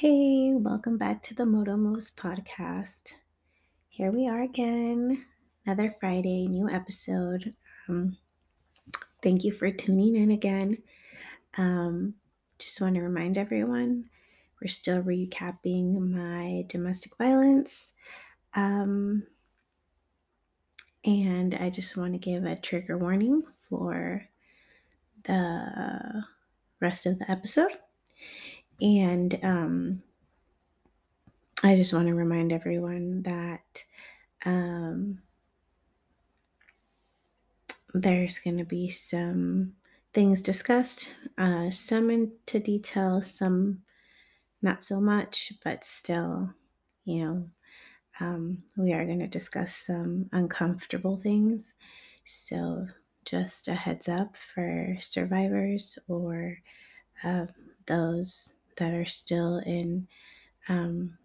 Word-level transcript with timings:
Hey, 0.00 0.54
welcome 0.54 0.96
back 0.96 1.22
to 1.24 1.34
the 1.34 1.44
Moto 1.44 1.76
Moves 1.76 2.10
podcast. 2.10 3.16
Here 3.90 4.10
we 4.10 4.26
are 4.26 4.40
again, 4.40 5.26
another 5.66 5.94
Friday, 6.00 6.46
new 6.46 6.70
episode. 6.70 7.52
Um, 7.86 8.16
thank 9.22 9.44
you 9.44 9.52
for 9.52 9.70
tuning 9.70 10.16
in 10.16 10.30
again. 10.30 10.78
Um, 11.58 12.14
just 12.58 12.80
want 12.80 12.94
to 12.94 13.02
remind 13.02 13.36
everyone 13.36 14.08
we're 14.62 14.68
still 14.68 15.02
recapping 15.02 16.00
my 16.00 16.64
domestic 16.66 17.18
violence. 17.18 17.92
Um, 18.54 19.24
and 21.04 21.54
I 21.56 21.68
just 21.68 21.98
want 21.98 22.14
to 22.14 22.18
give 22.18 22.46
a 22.46 22.56
trigger 22.56 22.96
warning 22.96 23.42
for 23.68 24.26
the 25.24 26.24
rest 26.80 27.04
of 27.04 27.18
the 27.18 27.30
episode. 27.30 27.72
And 28.80 29.38
um, 29.42 30.02
I 31.62 31.76
just 31.76 31.92
want 31.92 32.08
to 32.08 32.14
remind 32.14 32.52
everyone 32.52 33.22
that 33.22 33.84
um, 34.44 35.20
there's 37.92 38.38
going 38.38 38.58
to 38.58 38.64
be 38.64 38.88
some 38.88 39.74
things 40.14 40.42
discussed, 40.42 41.14
uh, 41.36 41.70
some 41.70 42.10
into 42.10 42.58
detail, 42.60 43.20
some 43.22 43.82
not 44.62 44.84
so 44.84 45.00
much, 45.00 45.52
but 45.64 45.84
still, 45.84 46.50
you 47.04 47.24
know, 47.24 47.48
um, 48.20 48.62
we 48.76 48.92
are 48.92 49.06
going 49.06 49.20
to 49.20 49.26
discuss 49.26 49.74
some 49.74 50.28
uncomfortable 50.32 51.16
things. 51.16 51.74
So, 52.24 52.86
just 53.24 53.68
a 53.68 53.74
heads 53.74 54.08
up 54.08 54.36
for 54.36 54.96
survivors 55.00 55.98
or 56.08 56.58
uh, 57.22 57.46
those 57.86 58.54
that 58.76 58.92
are 58.92 59.06
still 59.06 59.58
in 59.58 60.08
um, 60.68 61.18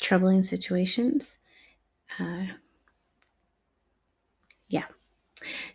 troubling 0.00 0.42
situations. 0.42 1.38
Uh, 2.18 2.46
yeah. 4.68 4.86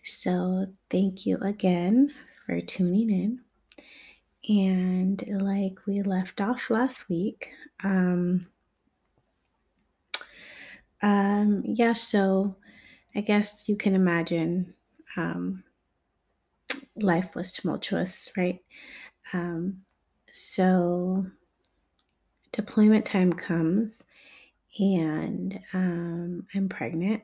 So, 0.03 0.67
thank 0.89 1.25
you 1.25 1.37
again 1.37 2.13
for 2.45 2.61
tuning 2.61 3.09
in. 3.09 3.41
And 4.49 5.23
like 5.27 5.85
we 5.85 6.01
left 6.01 6.41
off 6.41 6.69
last 6.69 7.07
week, 7.09 7.51
um, 7.83 8.47
um, 11.01 11.61
yeah, 11.63 11.93
so 11.93 12.55
I 13.15 13.21
guess 13.21 13.67
you 13.69 13.75
can 13.75 13.95
imagine 13.95 14.73
um, 15.15 15.63
life 16.95 17.35
was 17.35 17.51
tumultuous, 17.51 18.31
right? 18.37 18.59
Um, 19.33 19.83
so 20.31 21.25
deployment 22.51 23.05
time 23.05 23.33
comes, 23.33 24.03
and 24.79 25.59
um, 25.73 26.47
I'm 26.53 26.69
pregnant. 26.69 27.23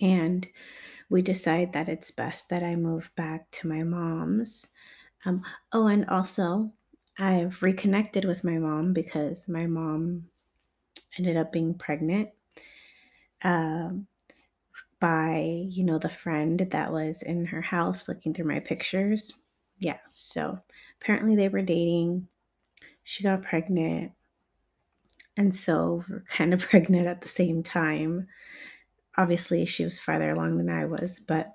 And 0.00 0.46
we 1.10 1.22
decide 1.22 1.72
that 1.72 1.88
it's 1.88 2.10
best 2.10 2.48
that 2.50 2.62
I 2.62 2.76
move 2.76 3.10
back 3.16 3.50
to 3.52 3.68
my 3.68 3.82
mom's. 3.82 4.68
Um, 5.24 5.42
oh, 5.72 5.86
and 5.86 6.08
also, 6.08 6.72
I've 7.18 7.62
reconnected 7.62 8.24
with 8.24 8.44
my 8.44 8.58
mom 8.58 8.92
because 8.92 9.48
my 9.48 9.66
mom 9.66 10.26
ended 11.16 11.36
up 11.36 11.52
being 11.52 11.74
pregnant 11.74 12.30
um, 13.42 14.06
by, 15.00 15.64
you 15.68 15.84
know, 15.84 15.98
the 15.98 16.08
friend 16.08 16.68
that 16.70 16.92
was 16.92 17.22
in 17.22 17.46
her 17.46 17.62
house 17.62 18.08
looking 18.08 18.34
through 18.34 18.46
my 18.46 18.60
pictures. 18.60 19.32
Yeah, 19.78 19.98
so 20.12 20.58
apparently 21.00 21.36
they 21.36 21.48
were 21.48 21.62
dating. 21.62 22.28
She 23.04 23.22
got 23.22 23.42
pregnant. 23.42 24.12
And 25.36 25.54
so 25.54 26.04
we're 26.08 26.24
kind 26.28 26.52
of 26.52 26.60
pregnant 26.68 27.06
at 27.06 27.20
the 27.22 27.28
same 27.28 27.62
time. 27.62 28.28
Obviously, 29.16 29.64
she 29.66 29.84
was 29.84 30.00
farther 30.00 30.30
along 30.30 30.58
than 30.58 30.68
I 30.68 30.84
was, 30.86 31.20
but 31.20 31.54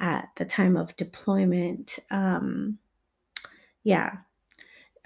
at 0.00 0.28
the 0.36 0.44
time 0.44 0.76
of 0.76 0.96
deployment, 0.96 1.98
um, 2.10 2.78
yeah, 3.82 4.18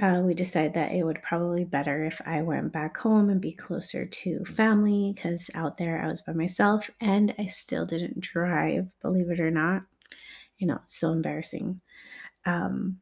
uh, 0.00 0.22
we 0.25 0.34
decided 0.34 0.75
that 0.75 0.92
it 0.92 1.02
would 1.04 1.22
probably 1.22 1.64
be 1.64 1.70
better 1.70 2.04
if 2.04 2.20
I 2.25 2.42
went 2.42 2.72
back 2.72 2.96
home 2.98 3.30
and 3.30 3.40
be 3.40 3.52
closer 3.52 4.06
to 4.06 4.44
family 4.44 5.12
because 5.14 5.50
out 5.54 5.76
there 5.76 6.00
I 6.02 6.06
was 6.08 6.22
by 6.22 6.32
myself 6.34 6.90
and 7.00 7.34
I 7.38 7.46
still 7.46 7.84
didn't 7.84 8.20
drive, 8.20 8.92
believe 9.02 9.30
it 9.30 9.40
or 9.40 9.50
not. 9.50 9.82
You 10.58 10.69
know, 10.69 10.80
it's 10.82 10.96
so 10.96 11.12
embarrassing. 11.12 11.80
Um, 12.47 13.00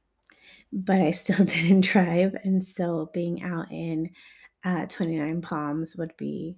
but 0.73 1.01
I 1.01 1.11
still 1.13 1.45
didn't 1.45 1.83
drive. 1.83 2.37
And 2.45 2.65
so 2.65 3.11
being 3.13 3.43
out 3.43 3.71
in 3.71 4.11
uh, 4.65 4.87
29 4.87 5.43
Palms 5.43 5.97
would 5.97 6.17
be 6.17 6.57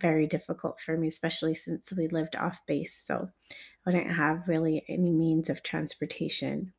very 0.00 0.26
difficult 0.26 0.80
for 0.80 0.96
me, 0.96 1.08
especially 1.08 1.54
since 1.54 1.92
we 1.92 2.08
lived 2.08 2.36
off 2.36 2.58
base. 2.66 3.02
So 3.06 3.30
I 3.50 3.54
wouldn't 3.90 4.12
have 4.14 4.48
really 4.48 4.84
any 4.88 5.10
means 5.10 5.50
of 5.50 5.62
transportation. 5.62 6.72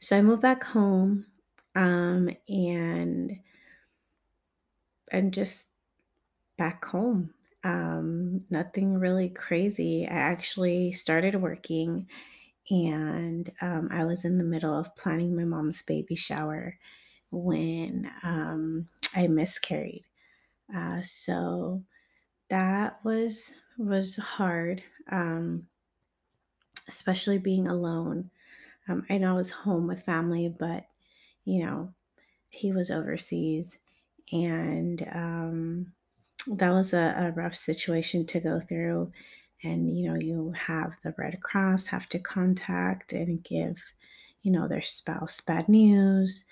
So 0.00 0.18
I 0.18 0.22
moved 0.22 0.42
back 0.42 0.64
home 0.64 1.26
um, 1.74 2.30
and 2.48 3.38
and 5.10 5.32
just 5.32 5.68
back 6.56 6.84
home. 6.84 7.34
Um, 7.64 8.44
nothing 8.50 8.94
really 8.94 9.28
crazy. 9.28 10.06
I 10.06 10.14
actually 10.14 10.92
started 10.92 11.40
working 11.40 12.08
and 12.70 13.50
um, 13.60 13.88
I 13.90 14.04
was 14.04 14.24
in 14.24 14.38
the 14.38 14.44
middle 14.44 14.76
of 14.76 14.94
planning 14.96 15.34
my 15.34 15.44
mom's 15.44 15.82
baby 15.82 16.14
shower 16.14 16.78
when 17.30 18.10
um, 18.22 18.88
I 19.16 19.26
miscarried. 19.26 20.04
Uh, 20.74 21.02
so 21.02 21.82
that 22.48 23.04
was 23.04 23.54
was 23.78 24.16
hard, 24.16 24.82
um, 25.10 25.66
especially 26.88 27.38
being 27.38 27.68
alone. 27.68 28.30
Um, 28.88 29.06
I 29.08 29.18
know 29.18 29.30
I 29.30 29.36
was 29.36 29.50
home 29.50 29.86
with 29.86 30.04
family, 30.04 30.48
but 30.48 30.86
you 31.44 31.64
know, 31.64 31.92
he 32.50 32.72
was 32.72 32.90
overseas, 32.90 33.78
and 34.30 35.02
um, 35.12 35.92
that 36.46 36.70
was 36.70 36.92
a, 36.92 37.14
a 37.18 37.30
rough 37.32 37.56
situation 37.56 38.26
to 38.26 38.40
go 38.40 38.60
through. 38.60 39.12
And 39.64 39.96
you 39.96 40.10
know, 40.10 40.18
you 40.18 40.52
have 40.66 40.96
the 41.02 41.14
Red 41.16 41.40
Cross 41.40 41.86
have 41.86 42.08
to 42.10 42.18
contact 42.18 43.12
and 43.12 43.42
give, 43.44 43.82
you 44.42 44.50
know, 44.50 44.66
their 44.66 44.82
spouse 44.82 45.40
bad 45.40 45.68
news. 45.68 46.44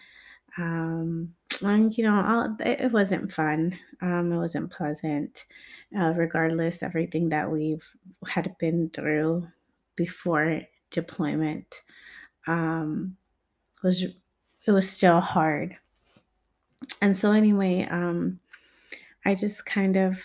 Um, 0.59 1.34
and 1.62 1.97
you 1.97 2.04
know, 2.04 2.22
all, 2.22 2.56
it, 2.60 2.93
wasn't 2.93 3.32
fun. 3.32 3.78
Um, 4.00 4.32
it 4.32 4.37
wasn't 4.37 4.71
pleasant. 4.71 5.47
Uh, 5.97 6.12
regardless, 6.16 6.82
everything 6.82 7.28
that 7.31 7.50
we've 7.50 7.84
had 8.26 8.56
been 8.59 8.91
through 8.91 9.48
before 9.97 10.62
deployment 10.91 11.82
um, 12.47 13.16
was 13.82 14.03
it 14.03 14.71
was 14.71 14.88
still 14.88 15.21
hard. 15.21 15.77
And 17.03 17.16
so 17.16 17.32
anyway, 17.32 17.87
um, 17.91 18.41
I 19.25 19.34
just 19.34 19.66
kind 19.66 19.97
of 19.97 20.19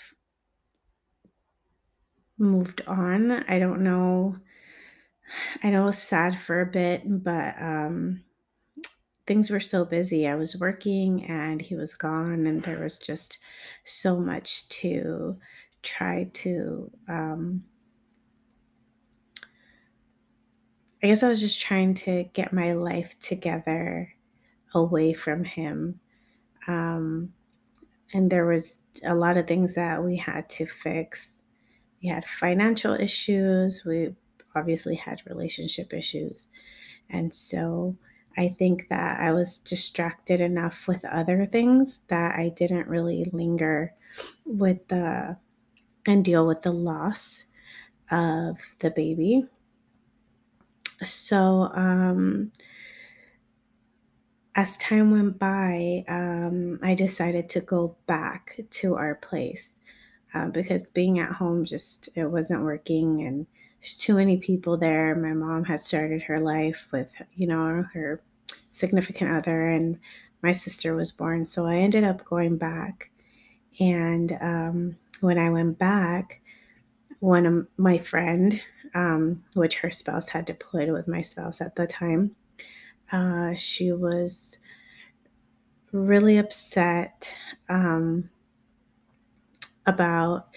moved 2.38 2.82
on. 2.88 3.32
I 3.32 3.60
don't 3.60 3.82
know. 3.82 4.38
I 5.64 5.70
know 5.70 5.84
it 5.84 5.88
was 5.88 6.02
sad 6.02 6.40
for 6.40 6.62
a 6.62 6.66
bit, 6.66 7.02
but 7.06 7.56
um, 7.60 8.24
things 9.28 9.50
were 9.50 9.60
so 9.60 9.86
busy. 9.86 10.28
I 10.28 10.36
was 10.36 10.56
working 10.58 11.26
and 11.26 11.62
he 11.62 11.76
was 11.76 11.96
gone, 11.96 12.46
and 12.46 12.64
there 12.64 12.80
was 12.80 13.00
just 13.00 13.40
so 13.84 14.20
much 14.20 14.68
to 14.70 15.38
try 15.82 16.30
to. 16.34 16.92
Um, 17.08 17.64
I 21.04 21.08
guess 21.08 21.24
I 21.24 21.30
was 21.30 21.40
just 21.42 21.60
trying 21.62 21.94
to 21.96 22.24
get 22.34 22.54
my 22.54 22.74
life 22.74 23.20
together 23.20 24.14
away 24.74 25.14
from 25.14 25.44
him. 25.44 26.00
Um, 26.68 27.34
and 28.14 28.32
there 28.32 28.46
was 28.46 28.80
a 29.04 29.14
lot 29.14 29.38
of 29.38 29.48
things 29.48 29.76
that 29.76 30.04
we 30.04 30.18
had 30.18 30.50
to 30.52 30.66
fix. 30.66 31.32
We 32.06 32.10
had 32.10 32.24
financial 32.24 32.94
issues. 32.94 33.84
We 33.84 34.14
obviously 34.56 34.94
had 34.94 35.24
relationship 35.28 35.92
issues. 35.92 36.50
And 37.10 37.34
so 37.34 37.98
I 38.38 38.50
think 38.50 38.90
that 38.90 39.20
I 39.20 39.32
was 39.32 39.58
distracted 39.58 40.40
enough 40.40 40.88
with 40.88 41.04
other 41.04 41.48
things 41.48 42.02
that 42.10 42.36
I 42.36 42.50
didn't 42.50 42.88
really 42.88 43.26
linger 43.34 43.96
with 44.46 44.88
the 44.90 45.38
and 46.06 46.24
deal 46.24 46.46
with 46.46 46.62
the 46.62 46.72
loss 46.72 47.46
of 48.12 48.60
the 48.78 48.92
baby. 48.92 49.48
So, 51.02 51.72
um, 51.74 52.52
as 54.54 54.78
time 54.78 55.10
went 55.10 55.40
by, 55.40 56.06
um, 56.08 56.80
I 56.84 56.94
decided 56.94 57.50
to 57.50 57.62
go 57.62 57.98
back 58.06 58.60
to 58.70 58.96
our 58.96 59.16
place 59.16 59.72
uh, 60.36 60.48
because 60.48 60.90
being 60.92 61.20
at 61.20 61.32
home 61.32 61.66
just 61.66 62.10
it 62.16 62.26
wasn't 62.26 62.62
working, 62.62 63.24
and 63.24 63.48
there's 63.82 63.98
too 63.98 64.16
many 64.16 64.38
people 64.38 64.78
there. 64.78 65.16
My 65.16 65.34
mom 65.34 65.64
had 65.64 65.82
started 65.82 66.24
her 66.24 66.40
life 66.40 66.88
with 66.92 67.14
you 67.36 67.48
know 67.48 67.86
her 67.94 68.22
significant 68.72 69.32
other, 69.32 69.70
and 69.70 69.98
my 70.42 70.52
sister 70.52 70.96
was 70.96 71.12
born. 71.12 71.48
So 71.48 71.66
I 71.66 71.78
ended 71.78 72.04
up 72.04 72.26
going 72.26 72.58
back. 72.58 73.10
And 73.80 74.38
um, 74.42 74.98
when 75.22 75.40
I 75.40 75.50
went 75.50 75.80
back, 75.80 76.42
one 77.20 77.46
of 77.46 77.68
my 77.78 77.98
friend, 77.98 78.62
um, 78.94 79.44
which 79.54 79.78
her 79.78 79.90
spouse 79.90 80.30
had 80.30 80.46
deployed 80.46 80.90
with 80.90 81.08
my 81.08 81.22
spouse 81.22 81.62
at 81.62 81.76
the 81.76 81.88
time, 81.88 82.36
uh, 83.12 83.56
she 83.56 83.92
was 83.92 84.60
really 85.92 86.38
upset 86.38 87.34
um, 87.70 88.30
about 89.86 90.48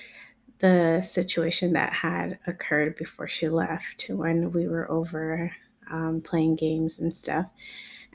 the 0.58 1.00
situation 1.02 1.72
that 1.74 1.92
had 1.92 2.38
occurred 2.46 2.96
before 2.96 3.28
she 3.28 3.48
left 3.48 4.06
when 4.08 4.52
we 4.52 4.66
were 4.66 4.90
over 4.90 5.52
um, 5.90 6.20
playing 6.20 6.56
games 6.56 6.98
and 6.98 7.16
stuff. 7.16 7.46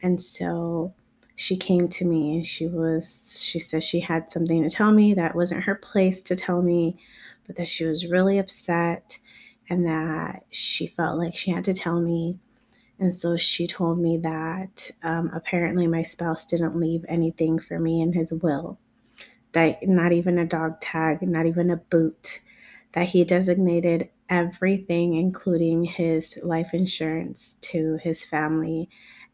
And 0.01 0.21
so 0.21 0.93
she 1.35 1.55
came 1.55 1.87
to 1.87 2.05
me 2.05 2.35
and 2.35 2.45
she 2.45 2.67
was, 2.67 3.41
she 3.43 3.59
said 3.59 3.83
she 3.83 4.01
had 4.01 4.31
something 4.31 4.61
to 4.63 4.69
tell 4.69 4.91
me 4.91 5.13
that 5.13 5.35
wasn't 5.35 5.63
her 5.63 5.75
place 5.75 6.21
to 6.23 6.35
tell 6.35 6.61
me, 6.61 6.97
but 7.47 7.55
that 7.55 7.67
she 7.67 7.85
was 7.85 8.07
really 8.07 8.37
upset 8.37 9.17
and 9.69 9.85
that 9.85 10.43
she 10.51 10.85
felt 10.85 11.17
like 11.17 11.35
she 11.35 11.51
had 11.51 11.63
to 11.65 11.73
tell 11.73 11.99
me. 12.01 12.37
And 12.99 13.15
so 13.15 13.35
she 13.37 13.65
told 13.65 13.99
me 13.99 14.17
that 14.17 14.91
um, 15.01 15.31
apparently 15.33 15.87
my 15.87 16.03
spouse 16.03 16.45
didn't 16.45 16.79
leave 16.79 17.05
anything 17.07 17.57
for 17.57 17.79
me 17.79 18.01
in 18.01 18.13
his 18.13 18.31
will, 18.31 18.77
not 19.83 20.11
even 20.11 20.39
a 20.39 20.45
dog 20.45 20.81
tag, 20.81 21.21
not 21.21 21.45
even 21.45 21.69
a 21.69 21.77
boot, 21.77 22.39
that 22.93 23.09
he 23.09 23.23
designated 23.23 24.09
everything, 24.29 25.15
including 25.15 25.83
his 25.85 26.37
life 26.43 26.73
insurance, 26.73 27.57
to 27.61 27.97
his 28.01 28.25
family, 28.25 28.89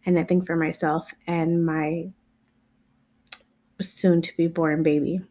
and 0.06 0.18
I 0.20 0.24
think 0.24 0.46
for 0.46 0.56
myself 0.56 1.14
and 1.28 1.66
my 1.66 2.10
soon 3.82 4.22
to 4.22 4.36
be 4.36 4.48
born 4.48 4.84
baby. 4.84 5.22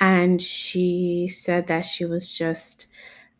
And 0.00 0.42
she 0.42 1.28
said 1.28 1.68
that 1.68 1.82
she 1.82 2.04
was 2.04 2.36
just 2.36 2.86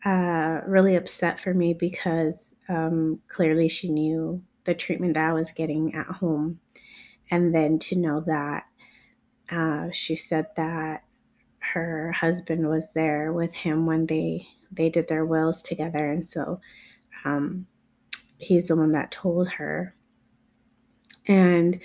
uh, 0.05 0.61
really 0.67 0.97
upset 0.97 1.41
for 1.41 1.53
me 1.53 1.75
because 1.75 2.55
um, 2.69 3.21
clearly 3.29 3.69
she 3.69 3.91
knew 3.91 4.43
the 4.65 4.75
treatment 4.75 5.15
that 5.15 5.31
I 5.31 5.33
was 5.33 5.51
getting 5.51 5.95
at 5.95 6.07
home. 6.07 6.61
And 7.31 7.55
then 7.55 7.79
to 7.81 7.99
know 7.99 8.21
that 8.27 8.65
uh, 9.51 9.91
she 9.93 10.17
said 10.17 10.47
that 10.57 11.05
her 11.61 12.13
husband 12.13 12.69
was 12.69 12.87
there 12.95 13.33
with 13.33 13.53
him 13.53 13.87
when 13.87 14.07
they 14.07 14.49
they 14.71 14.89
did 14.89 15.09
their 15.09 15.25
wills 15.25 15.63
together, 15.63 16.11
and 16.11 16.29
so 16.29 16.61
um, 17.25 17.67
he's 18.39 18.69
the 18.69 18.77
one 18.77 18.93
that 18.93 19.11
told 19.11 19.49
her. 19.49 19.95
And 21.27 21.81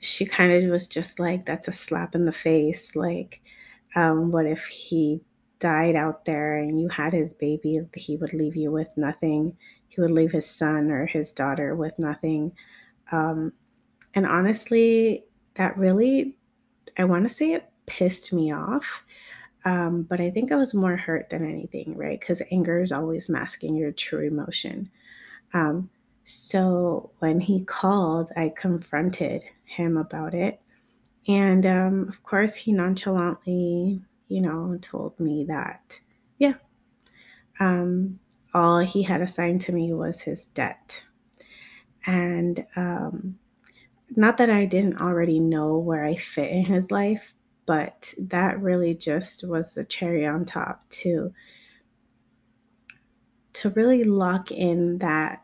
she 0.00 0.26
kind 0.26 0.52
of 0.52 0.70
was 0.70 0.86
just 0.86 1.18
like, 1.18 1.46
"That's 1.46 1.68
a 1.68 1.72
slap 1.72 2.14
in 2.14 2.24
the 2.26 2.32
face." 2.32 2.94
Like, 2.94 3.40
um, 3.96 4.30
what 4.30 4.46
if 4.46 4.66
he 4.66 5.20
died 5.58 5.96
out 5.96 6.24
there 6.24 6.56
and 6.56 6.80
you 6.80 6.88
had 6.88 7.12
his 7.12 7.34
baby? 7.34 7.80
He 7.94 8.16
would 8.16 8.34
leave 8.34 8.56
you 8.56 8.70
with 8.70 8.90
nothing. 8.96 9.56
He 9.88 10.00
would 10.00 10.12
leave 10.12 10.32
his 10.32 10.46
son 10.48 10.90
or 10.90 11.06
his 11.06 11.32
daughter 11.32 11.74
with 11.74 11.98
nothing. 11.98 12.52
Um, 13.10 13.52
and 14.14 14.26
honestly, 14.26 15.24
that 15.54 15.76
really, 15.76 16.37
I 16.98 17.04
want 17.04 17.28
to 17.28 17.34
say 17.34 17.52
it 17.52 17.70
pissed 17.86 18.32
me 18.32 18.52
off 18.52 19.04
um, 19.64 20.02
but 20.02 20.20
I 20.20 20.30
think 20.30 20.52
I 20.52 20.56
was 20.56 20.72
more 20.72 20.96
hurt 20.96 21.30
than 21.30 21.44
anything, 21.44 21.96
right? 21.96 22.18
Because 22.18 22.42
anger 22.50 22.80
is 22.80 22.92
always 22.92 23.28
masking 23.28 23.76
your 23.76 23.92
true 23.92 24.26
emotion. 24.26 24.90
Um, 25.52 25.90
so 26.24 27.10
when 27.18 27.40
he 27.40 27.64
called, 27.64 28.30
I 28.36 28.52
confronted 28.56 29.44
him 29.64 29.96
about 29.96 30.34
it. 30.34 30.60
And 31.26 31.66
um, 31.66 32.08
of 32.08 32.22
course, 32.22 32.56
he 32.56 32.72
nonchalantly, 32.72 34.02
you 34.28 34.40
know, 34.40 34.78
told 34.80 35.18
me 35.20 35.44
that, 35.44 36.00
yeah, 36.38 36.54
um, 37.60 38.18
all 38.54 38.78
he 38.78 39.02
had 39.02 39.20
assigned 39.20 39.60
to 39.62 39.72
me 39.72 39.92
was 39.92 40.22
his 40.22 40.46
debt. 40.46 41.04
And 42.06 42.64
um, 42.76 43.38
not 44.16 44.36
that 44.38 44.50
I 44.50 44.64
didn't 44.64 45.00
already 45.00 45.38
know 45.38 45.78
where 45.78 46.04
I 46.04 46.16
fit 46.16 46.50
in 46.50 46.64
his 46.64 46.90
life, 46.90 47.34
but 47.66 48.14
that 48.18 48.60
really 48.60 48.94
just 48.94 49.46
was 49.46 49.74
the 49.74 49.84
cherry 49.84 50.26
on 50.26 50.44
top 50.44 50.88
to 50.90 51.32
to 53.54 53.70
really 53.70 54.04
lock 54.04 54.52
in 54.52 54.98
that 54.98 55.42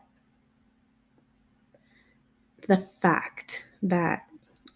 the 2.67 2.77
fact 2.77 3.63
that 3.83 4.23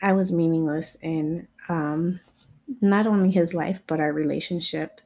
I 0.01 0.13
was 0.13 0.31
meaningless 0.31 0.97
in 1.01 1.47
um, 1.69 2.19
not 2.81 3.07
only 3.07 3.31
his 3.31 3.53
life 3.53 3.81
but 3.87 3.99
our 3.99 4.11
relationship 4.11 5.01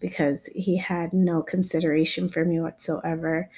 because 0.00 0.46
he 0.54 0.78
had 0.78 1.12
no 1.12 1.42
consideration 1.42 2.28
for 2.28 2.44
me 2.44 2.60
whatsoever 2.60 3.48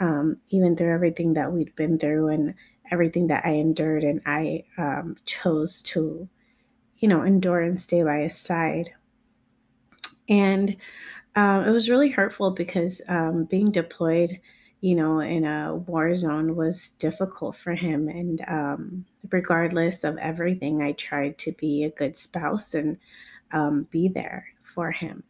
um, 0.00 0.38
even 0.48 0.76
through 0.76 0.92
everything 0.92 1.34
that 1.34 1.52
we'd 1.52 1.74
been 1.76 1.98
through. 1.98 2.28
And 2.28 2.54
everything 2.92 3.26
that 3.28 3.44
I 3.44 3.52
endured 3.52 4.04
and 4.04 4.20
I 4.26 4.64
um, 4.78 5.16
chose 5.26 5.82
to 5.82 6.28
you 7.02 7.08
know, 7.08 7.22
endure 7.22 7.60
and 7.60 7.80
stay 7.80 8.02
by 8.04 8.20
his 8.20 8.38
side. 8.38 8.92
And 10.28 10.76
uh, 11.34 11.64
it 11.66 11.70
was 11.70 11.90
really 11.90 12.10
hurtful 12.10 12.52
because 12.52 13.02
um, 13.08 13.44
being 13.44 13.72
deployed, 13.72 14.38
you 14.80 14.94
know, 14.94 15.18
in 15.18 15.44
a 15.44 15.74
war 15.74 16.14
zone 16.14 16.54
was 16.54 16.90
difficult 16.90 17.56
for 17.56 17.74
him. 17.74 18.08
And 18.08 18.44
um, 18.46 19.04
regardless 19.30 20.04
of 20.04 20.16
everything, 20.18 20.80
I 20.80 20.92
tried 20.92 21.38
to 21.38 21.52
be 21.52 21.82
a 21.82 21.90
good 21.90 22.16
spouse 22.16 22.72
and 22.72 22.98
um, 23.50 23.88
be 23.90 24.06
there 24.06 24.46
for 24.62 24.92
him. 24.92 25.24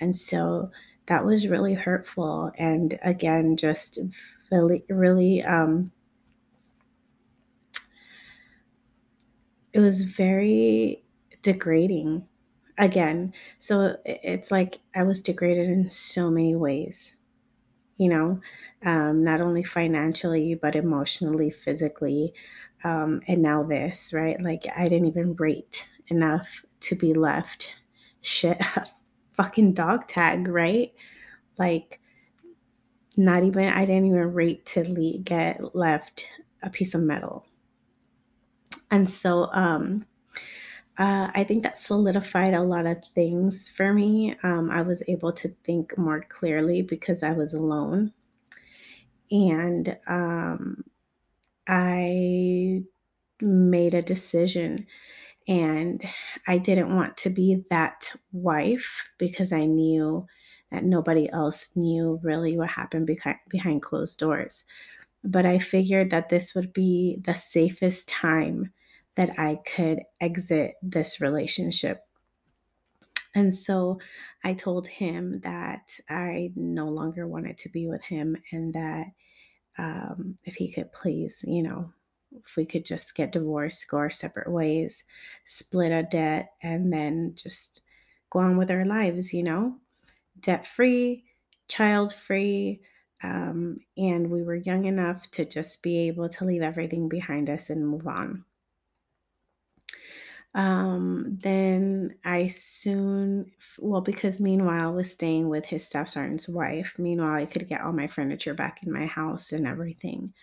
And 0.00 0.16
so 0.16 0.72
that 1.06 1.24
was 1.24 1.46
really 1.46 1.74
hurtful. 1.74 2.50
And 2.58 2.98
again, 3.04 3.56
just 3.56 4.00
really, 4.50 4.84
really, 4.88 5.44
um, 5.44 5.92
it 9.72 9.80
was 9.80 10.04
very 10.04 11.04
degrading 11.42 12.26
again. 12.78 13.32
So 13.58 13.96
it's 14.04 14.50
like 14.50 14.80
I 14.94 15.02
was 15.02 15.22
degraded 15.22 15.68
in 15.68 15.90
so 15.90 16.30
many 16.30 16.54
ways, 16.56 17.16
you 17.96 18.08
know, 18.08 18.40
um, 18.84 19.24
not 19.24 19.40
only 19.40 19.64
financially, 19.64 20.54
but 20.54 20.76
emotionally, 20.76 21.50
physically. 21.50 22.34
Um, 22.84 23.22
and 23.28 23.42
now 23.42 23.62
this, 23.62 24.12
right? 24.12 24.40
Like 24.40 24.66
I 24.76 24.88
didn't 24.88 25.08
even 25.08 25.36
rate 25.36 25.88
enough 26.08 26.64
to 26.80 26.96
be 26.96 27.14
left 27.14 27.76
shit 28.20 28.60
fucking 29.32 29.74
dog 29.74 30.08
tag, 30.08 30.48
right? 30.48 30.92
Like 31.58 32.00
not 33.16 33.42
even 33.44 33.64
I 33.64 33.84
didn't 33.84 34.06
even 34.06 34.32
rate 34.32 34.64
to 34.66 34.82
le- 34.90 35.18
get 35.18 35.74
left 35.74 36.28
a 36.62 36.70
piece 36.70 36.94
of 36.94 37.02
metal. 37.02 37.46
And 38.92 39.10
so 39.10 39.50
um 39.52 40.06
uh, 40.98 41.30
I 41.34 41.44
think 41.44 41.62
that 41.62 41.78
solidified 41.78 42.54
a 42.54 42.62
lot 42.62 42.86
of 42.86 42.98
things 43.14 43.70
for 43.70 43.92
me. 43.94 44.36
Um, 44.42 44.70
I 44.70 44.82
was 44.82 45.02
able 45.08 45.32
to 45.34 45.48
think 45.64 45.96
more 45.98 46.22
clearly 46.22 46.82
because 46.82 47.22
I 47.22 47.32
was 47.32 47.54
alone. 47.54 48.12
And 49.30 49.98
um, 50.06 50.84
I 51.68 52.84
made 53.42 53.94
a 53.94 54.02
decision. 54.02 54.86
And 55.48 56.02
I 56.46 56.58
didn't 56.58 56.94
want 56.96 57.16
to 57.18 57.30
be 57.30 57.64
that 57.70 58.12
wife 58.32 59.08
because 59.18 59.52
I 59.52 59.66
knew 59.66 60.26
that 60.72 60.84
nobody 60.84 61.30
else 61.32 61.70
knew 61.76 62.20
really 62.22 62.56
what 62.58 62.70
happened 62.70 63.06
behind, 63.06 63.38
behind 63.48 63.82
closed 63.82 64.18
doors. 64.18 64.64
But 65.24 65.46
I 65.46 65.58
figured 65.58 66.10
that 66.10 66.30
this 66.30 66.54
would 66.54 66.72
be 66.72 67.20
the 67.24 67.34
safest 67.34 68.08
time 68.08 68.72
that 69.14 69.38
I 69.38 69.56
could 69.56 70.00
exit 70.20 70.74
this 70.82 71.20
relationship. 71.20 72.04
And 73.34 73.54
so 73.54 73.98
I 74.44 74.54
told 74.54 74.86
him 74.86 75.40
that 75.40 75.98
I 76.08 76.52
no 76.54 76.88
longer 76.88 77.26
wanted 77.26 77.58
to 77.58 77.70
be 77.70 77.86
with 77.86 78.04
him 78.04 78.36
and 78.50 78.74
that 78.74 79.06
um, 79.78 80.36
if 80.44 80.56
he 80.56 80.70
could 80.70 80.92
please, 80.92 81.44
you 81.46 81.62
know, 81.62 81.92
if 82.44 82.56
we 82.56 82.64
could 82.66 82.84
just 82.84 83.14
get 83.14 83.32
divorced, 83.32 83.88
go 83.88 83.98
our 83.98 84.10
separate 84.10 84.50
ways, 84.50 85.04
split 85.44 85.92
a 85.92 86.02
debt, 86.02 86.52
and 86.62 86.92
then 86.92 87.34
just 87.34 87.82
go 88.30 88.40
on 88.40 88.56
with 88.56 88.70
our 88.70 88.84
lives, 88.84 89.32
you 89.32 89.42
know, 89.42 89.76
debt 90.40 90.66
free, 90.66 91.24
child 91.68 92.14
free. 92.14 92.80
Um, 93.22 93.78
and 93.96 94.30
we 94.30 94.42
were 94.42 94.56
young 94.56 94.84
enough 94.84 95.30
to 95.32 95.44
just 95.44 95.82
be 95.82 96.08
able 96.08 96.28
to 96.30 96.44
leave 96.44 96.62
everything 96.62 97.08
behind 97.08 97.48
us 97.48 97.70
and 97.70 97.86
move 97.86 98.06
on. 98.06 98.44
Um, 100.54 101.38
then 101.42 102.14
I 102.24 102.48
soon, 102.48 103.52
well, 103.78 104.02
because 104.02 104.38
meanwhile 104.40 104.88
I 104.88 104.92
was 104.92 105.10
staying 105.10 105.48
with 105.48 105.64
his 105.64 105.86
staff 105.86 106.10
sergeant's 106.10 106.48
wife. 106.48 106.94
Meanwhile, 106.98 107.34
I 107.34 107.46
could 107.46 107.68
get 107.68 107.80
all 107.80 107.92
my 107.92 108.06
furniture 108.06 108.52
back 108.52 108.82
in 108.82 108.92
my 108.92 109.06
house 109.06 109.52
and 109.52 109.66
everything 109.66 110.34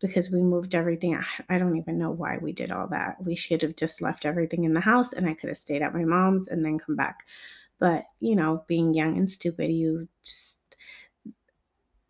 because 0.00 0.30
we 0.30 0.40
moved 0.40 0.74
everything. 0.74 1.18
I 1.48 1.58
don't 1.58 1.76
even 1.76 1.98
know 1.98 2.10
why 2.12 2.38
we 2.38 2.52
did 2.52 2.70
all 2.70 2.86
that. 2.88 3.22
We 3.24 3.34
should 3.36 3.62
have 3.62 3.76
just 3.76 4.00
left 4.00 4.24
everything 4.24 4.64
in 4.64 4.74
the 4.74 4.80
house 4.80 5.12
and 5.12 5.28
I 5.28 5.34
could 5.34 5.48
have 5.48 5.58
stayed 5.58 5.82
at 5.82 5.94
my 5.94 6.04
mom's 6.04 6.46
and 6.48 6.64
then 6.64 6.78
come 6.78 6.94
back. 6.96 7.26
But, 7.80 8.04
you 8.20 8.36
know, 8.36 8.64
being 8.68 8.94
young 8.94 9.16
and 9.18 9.30
stupid, 9.30 9.70
you 9.70 10.08
just 10.24 10.60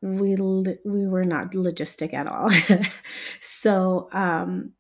we 0.03 0.37
we 0.85 1.07
were 1.07 1.25
not 1.25 1.53
logistic 1.53 2.13
at 2.15 2.27
all. 2.27 2.51
so, 3.41 4.09
um 4.13 4.73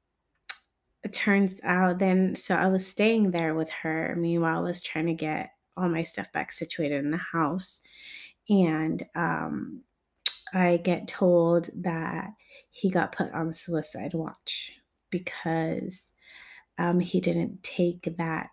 it 1.06 1.12
turns 1.12 1.60
out 1.62 2.00
then 2.00 2.34
so 2.34 2.56
I 2.56 2.66
was 2.66 2.84
staying 2.84 3.30
there 3.30 3.54
with 3.54 3.70
her. 3.82 4.16
Meanwhile, 4.18 4.58
I 4.58 4.62
was 4.62 4.82
trying 4.82 5.06
to 5.06 5.14
get 5.14 5.50
all 5.76 5.88
my 5.88 6.02
stuff 6.02 6.32
back 6.32 6.50
situated 6.50 7.04
in 7.04 7.12
the 7.12 7.20
house. 7.32 7.80
And 8.48 9.06
um, 9.14 9.82
I 10.52 10.78
get 10.78 11.06
told 11.06 11.70
that 11.76 12.30
he 12.70 12.90
got 12.90 13.12
put 13.12 13.30
on 13.32 13.54
suicide 13.54 14.14
watch 14.14 14.72
because 15.10 16.12
um, 16.76 16.98
he 16.98 17.20
didn't 17.20 17.62
take 17.62 18.16
that 18.18 18.50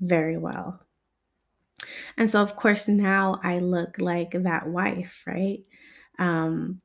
very 0.00 0.38
well. 0.38 0.80
And 2.16 2.30
so, 2.30 2.40
of 2.40 2.56
course, 2.56 2.88
now 2.88 3.38
I 3.42 3.58
look 3.58 3.98
like 3.98 4.30
that 4.30 4.66
wife, 4.66 5.24
right? 5.26 5.60
Um, 6.18 6.80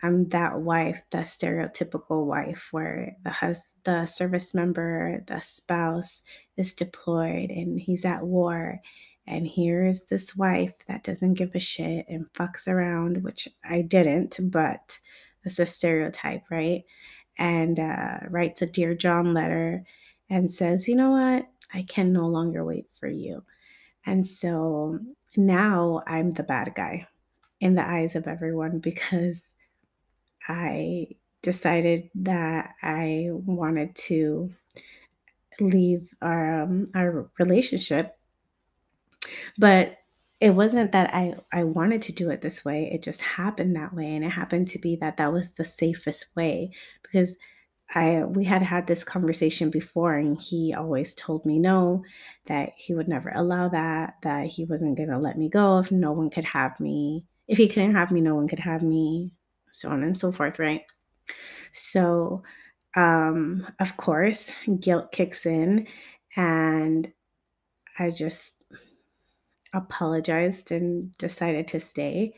I'm 0.00 0.28
that 0.28 0.60
wife, 0.60 1.02
the 1.10 1.18
stereotypical 1.18 2.24
wife 2.24 2.68
where 2.70 3.16
the 3.24 3.30
hus- 3.30 3.58
the 3.84 4.06
service 4.06 4.54
member, 4.54 5.22
the 5.26 5.40
spouse 5.40 6.22
is 6.56 6.74
deployed 6.74 7.50
and 7.50 7.80
he's 7.80 8.04
at 8.04 8.24
war. 8.24 8.80
And 9.26 9.46
here's 9.46 10.02
this 10.02 10.36
wife 10.36 10.74
that 10.86 11.02
doesn't 11.02 11.34
give 11.34 11.54
a 11.54 11.58
shit 11.58 12.06
and 12.08 12.32
fucks 12.34 12.68
around, 12.68 13.22
which 13.22 13.48
I 13.64 13.82
didn't, 13.82 14.38
but 14.50 14.98
it's 15.44 15.58
a 15.58 15.66
stereotype, 15.66 16.44
right? 16.50 16.84
And 17.38 17.80
uh, 17.80 18.18
writes 18.28 18.62
a 18.62 18.66
Dear 18.66 18.94
John 18.94 19.32
letter 19.34 19.84
and 20.28 20.52
says, 20.52 20.88
you 20.88 20.94
know 20.94 21.10
what? 21.10 21.46
I 21.72 21.82
can 21.82 22.12
no 22.12 22.26
longer 22.26 22.64
wait 22.64 22.90
for 22.90 23.08
you. 23.08 23.44
And 24.06 24.26
so 24.26 24.98
now 25.36 26.02
I'm 26.06 26.32
the 26.32 26.42
bad 26.42 26.74
guy 26.74 27.06
in 27.60 27.74
the 27.74 27.86
eyes 27.86 28.14
of 28.14 28.28
everyone 28.28 28.78
because 28.78 29.40
I 30.46 31.08
decided 31.44 32.10
that 32.16 32.74
I 32.82 33.28
wanted 33.30 33.94
to 34.08 34.50
leave 35.60 36.12
our 36.20 36.62
um, 36.62 36.88
our 36.94 37.30
relationship, 37.38 38.16
but 39.58 39.98
it 40.40 40.50
wasn't 40.50 40.92
that 40.92 41.14
I 41.14 41.36
I 41.52 41.64
wanted 41.64 42.02
to 42.02 42.12
do 42.12 42.30
it 42.30 42.40
this 42.40 42.64
way. 42.64 42.90
It 42.92 43.02
just 43.02 43.20
happened 43.20 43.76
that 43.76 43.94
way, 43.94 44.16
and 44.16 44.24
it 44.24 44.30
happened 44.30 44.68
to 44.68 44.78
be 44.78 44.96
that 44.96 45.18
that 45.18 45.32
was 45.32 45.52
the 45.52 45.64
safest 45.64 46.34
way 46.34 46.72
because 47.02 47.36
I 47.94 48.24
we 48.24 48.44
had 48.44 48.62
had 48.62 48.86
this 48.86 49.04
conversation 49.04 49.70
before, 49.70 50.14
and 50.14 50.40
he 50.40 50.74
always 50.74 51.14
told 51.14 51.46
me 51.46 51.58
no, 51.58 52.04
that 52.46 52.72
he 52.76 52.94
would 52.94 53.08
never 53.08 53.30
allow 53.34 53.68
that, 53.68 54.14
that 54.22 54.46
he 54.46 54.64
wasn't 54.64 54.96
gonna 54.98 55.20
let 55.20 55.38
me 55.38 55.48
go 55.48 55.78
if 55.78 55.92
no 55.92 56.12
one 56.12 56.30
could 56.30 56.44
have 56.44 56.80
me. 56.80 57.26
If 57.46 57.58
he 57.58 57.68
couldn't 57.68 57.94
have 57.94 58.10
me, 58.10 58.20
no 58.22 58.34
one 58.34 58.48
could 58.48 58.60
have 58.60 58.82
me, 58.82 59.32
so 59.70 59.90
on 59.90 60.02
and 60.02 60.18
so 60.18 60.32
forth, 60.32 60.58
right? 60.58 60.82
So, 61.72 62.42
um, 62.96 63.66
of 63.80 63.96
course, 63.96 64.52
guilt 64.80 65.12
kicks 65.12 65.46
in, 65.46 65.86
and 66.36 67.12
I 67.98 68.10
just 68.10 68.64
apologized 69.72 70.70
and 70.70 71.12
decided 71.18 71.68
to 71.68 71.80
stay. 71.80 72.34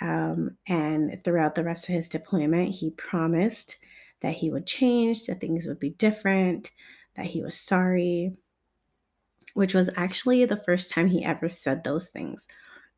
Um, 0.00 0.56
and 0.66 1.22
throughout 1.22 1.54
the 1.54 1.64
rest 1.64 1.88
of 1.88 1.94
his 1.94 2.08
deployment, 2.08 2.70
he 2.70 2.90
promised 2.90 3.76
that 4.20 4.34
he 4.34 4.50
would 4.50 4.66
change, 4.66 5.26
that 5.26 5.40
things 5.40 5.66
would 5.66 5.78
be 5.78 5.90
different, 5.90 6.70
that 7.14 7.26
he 7.26 7.42
was 7.42 7.56
sorry, 7.56 8.32
which 9.54 9.74
was 9.74 9.88
actually 9.96 10.44
the 10.44 10.56
first 10.56 10.90
time 10.90 11.06
he 11.06 11.24
ever 11.24 11.48
said 11.48 11.84
those 11.84 12.08
things. 12.08 12.46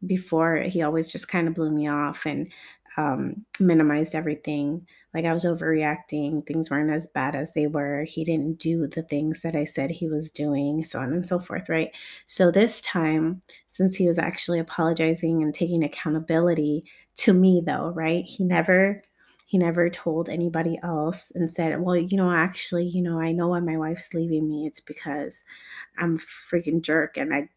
Before, 0.07 0.57
he 0.57 0.83
always 0.83 1.11
just 1.11 1.29
kind 1.29 1.49
of 1.49 1.55
blew 1.55 1.71
me 1.71 1.89
off 1.89 2.27
and 2.27 2.51
um, 2.97 3.45
minimized 3.61 4.15
everything. 4.15 4.87
Like 5.13 5.25
I 5.25 5.33
was 5.33 5.45
overreacting. 5.45 6.47
Things 6.47 6.71
weren't 6.71 6.91
as 6.91 7.07
bad 7.07 7.37
as 7.37 7.53
they 7.53 7.67
were. 7.67 8.05
He 8.05 8.25
didn't 8.25 8.59
do 8.59 8.87
the 8.87 9.03
things 9.03 9.41
that 9.43 9.55
I 9.55 9.65
said 9.65 9.91
he 9.91 10.09
was 10.09 10.31
doing, 10.31 10.83
so 10.85 11.01
on 11.01 11.13
and 11.13 11.27
so 11.27 11.39
forth, 11.39 11.69
right? 11.69 11.91
So 12.27 12.51
this 12.51 12.81
time, 12.81 13.43
since 13.69 13.97
he 13.97 14.07
was 14.09 14.19
actually 14.19 14.59
apologizing 14.59 15.43
and 15.43 15.55
taking 15.55 15.85
accountability 15.85 16.85
to 17.19 17.33
me, 17.33 17.63
though, 17.65 17.91
right? 17.95 18.25
He 18.25 18.45
never. 18.45 19.03
He 19.49 19.59
never 19.59 19.89
told 19.89 20.29
anybody 20.29 20.77
else 20.83 21.31
and 21.33 21.49
said, 21.49 21.81
Well, 21.81 21.95
you 21.97 22.17
know, 22.17 22.33
actually, 22.33 22.87
you 22.87 23.01
know, 23.01 23.21
I 23.21 23.31
know 23.31 23.47
why 23.47 23.61
my 23.61 23.77
wife's 23.77 24.13
leaving 24.13 24.49
me. 24.49 24.67
It's 24.67 24.81
because 24.81 25.45
I'm 25.97 26.17
a 26.17 26.19
freaking 26.53 26.83
jerk 26.83 27.17
and 27.17 27.33
I 27.33 27.49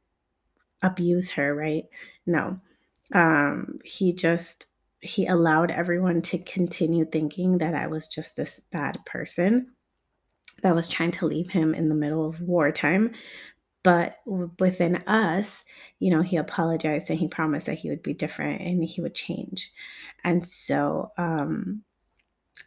abuse 0.83 1.31
her, 1.31 1.55
right? 1.55 1.85
No. 2.27 2.59
Um, 3.11 3.79
he 3.83 4.13
just 4.13 4.67
he 5.01 5.27
allowed 5.27 5.71
everyone 5.71 6.21
to 6.21 6.37
continue 6.37 7.05
thinking 7.05 7.59
that 7.59 7.73
I 7.73 7.87
was 7.87 8.07
just 8.07 8.35
this 8.35 8.59
bad 8.71 8.99
person 9.05 9.71
that 10.61 10.75
was 10.75 10.89
trying 10.89 11.11
to 11.11 11.25
leave 11.25 11.49
him 11.49 11.73
in 11.73 11.89
the 11.89 11.95
middle 11.95 12.27
of 12.27 12.41
wartime. 12.41 13.13
But 13.81 14.17
within 14.25 14.97
us, 15.07 15.63
you 15.99 16.11
know, 16.11 16.21
he 16.21 16.35
apologized 16.35 17.09
and 17.09 17.17
he 17.17 17.29
promised 17.29 17.67
that 17.67 17.77
he 17.79 17.89
would 17.89 18.03
be 18.03 18.13
different 18.13 18.61
and 18.61 18.83
he 18.83 19.01
would 19.01 19.15
change. 19.15 19.71
And 20.23 20.45
so 20.45 21.11
um, 21.17 21.83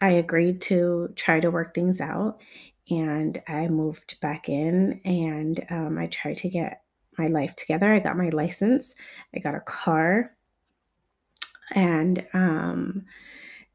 I 0.01 0.12
agreed 0.12 0.62
to 0.62 1.12
try 1.15 1.41
to 1.41 1.51
work 1.51 1.75
things 1.75 2.01
out. 2.01 2.41
And 2.91 3.43
I 3.47 3.69
moved 3.69 4.21
back 4.21 4.49
in 4.49 5.01
and 5.05 5.65
um, 5.71 5.99
I 5.99 6.07
tried 6.07 6.39
to 6.39 6.49
get 6.49 6.83
my 7.19 7.27
life 7.27 7.55
together. 7.57 7.93
I 7.93 7.99
got 7.99 8.17
my 8.17 8.31
license, 8.31 8.95
I 9.37 9.39
got 9.39 9.55
a 9.55 9.61
car, 9.61 10.35
and 11.73 12.26
um, 12.33 13.07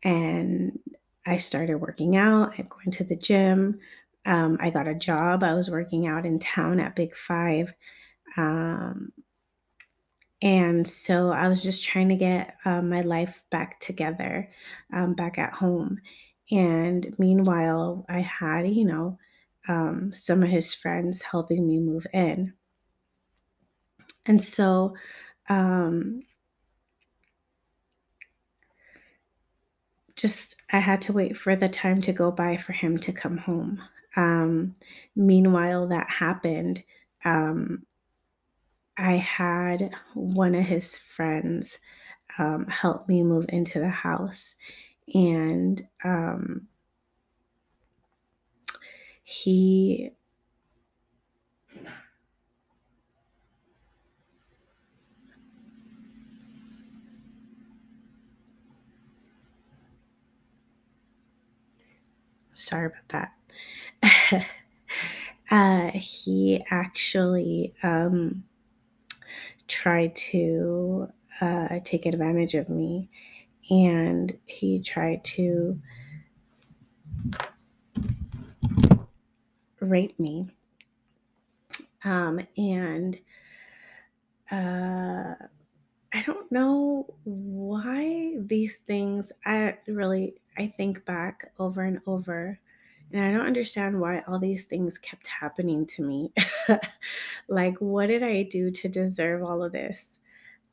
and 0.04 0.80
I 1.26 1.38
started 1.38 1.78
working 1.78 2.16
out. 2.16 2.54
I'm 2.58 2.68
going 2.68 2.92
to 2.92 3.04
the 3.04 3.16
gym. 3.16 3.80
Um, 4.26 4.58
I 4.60 4.70
got 4.70 4.88
a 4.88 4.96
job. 4.96 5.44
I 5.44 5.54
was 5.54 5.70
working 5.70 6.08
out 6.08 6.26
in 6.26 6.40
town 6.40 6.80
at 6.80 6.96
Big 6.96 7.16
Five. 7.16 7.74
Um, 8.38 9.12
and 10.42 10.88
so 10.88 11.32
I 11.32 11.48
was 11.48 11.64
just 11.64 11.84
trying 11.84 12.10
to 12.10 12.16
get 12.16 12.56
uh, 12.64 12.82
my 12.82 13.02
life 13.02 13.42
back 13.50 13.80
together, 13.80 14.52
um, 14.94 15.16
back 15.16 15.38
at 15.40 15.54
home. 15.54 16.00
And 16.52 17.16
meanwhile, 17.18 18.06
I 18.08 18.20
had, 18.20 18.70
you 18.70 18.86
know, 18.86 19.18
um, 19.68 20.12
some 20.14 20.44
of 20.44 20.50
his 20.50 20.74
friends 20.74 21.22
helping 21.22 21.68
me 21.68 21.80
move 21.80 22.06
in. 22.14 22.54
And 24.26 24.44
so 24.44 24.96
um, 25.50 26.24
just 30.18 30.58
I 30.72 30.80
had 30.80 31.02
to 31.04 31.14
wait 31.14 31.38
for 31.38 31.56
the 31.56 31.70
time 31.70 32.02
to 32.02 32.12
go 32.12 32.32
by 32.32 32.58
for 32.58 32.74
him 32.74 32.98
to 33.00 33.14
come 33.14 33.38
home. 33.38 33.82
Um, 34.16 34.76
meanwhile, 35.16 35.88
that 35.88 36.10
happened. 36.10 36.84
Um, 37.24 37.86
I 38.98 39.14
had 39.14 39.92
one 40.16 40.56
of 40.56 40.66
his 40.66 40.98
friends 40.98 41.78
um, 42.40 42.66
help 42.68 43.08
me 43.08 43.24
move 43.24 43.46
into 43.50 43.80
the 43.80 43.90
house, 43.90 44.56
and 45.14 45.88
um, 46.04 46.68
he 49.24 50.12
sorry 62.58 62.88
about 62.88 63.32
that. 64.02 64.48
uh, 65.52 65.92
he 65.94 66.64
actually 66.70 67.74
um, 67.84 68.44
tried 69.68 70.16
to 70.16 71.12
uh, 71.40 71.80
take 71.84 72.06
advantage 72.06 72.56
of 72.56 72.70
me, 72.70 73.10
and 73.70 74.38
he 74.46 74.80
tried 74.80 75.24
to 75.24 75.80
rape 79.80 80.20
me. 80.20 80.50
Um, 82.04 82.40
and 82.58 83.18
uh, 84.52 85.36
I 86.14 86.22
don't 86.26 86.52
know 86.52 87.14
why 87.24 88.36
these 88.40 88.78
things. 88.78 89.32
I 89.46 89.78
really 89.88 90.36
I 90.58 90.68
think 90.68 91.06
back 91.06 91.52
over 91.60 91.84
and 91.84 92.00
over, 92.08 92.60
And 93.12 93.22
I 93.24 93.32
don't 93.32 93.48
understand 93.48 94.00
why 94.02 94.22
all 94.28 94.40
these 94.40 94.66
things 94.66 94.98
kept 94.98 95.28
happening 95.28 95.86
to 95.88 96.04
me. 96.04 96.34
like, 97.48 97.78
what 97.80 98.08
did 98.08 98.24
I 98.24 98.44
do 98.44 98.72
to 98.72 98.90
deserve 98.90 99.44
all 99.44 99.64
of 99.64 99.72
this? 99.72 100.20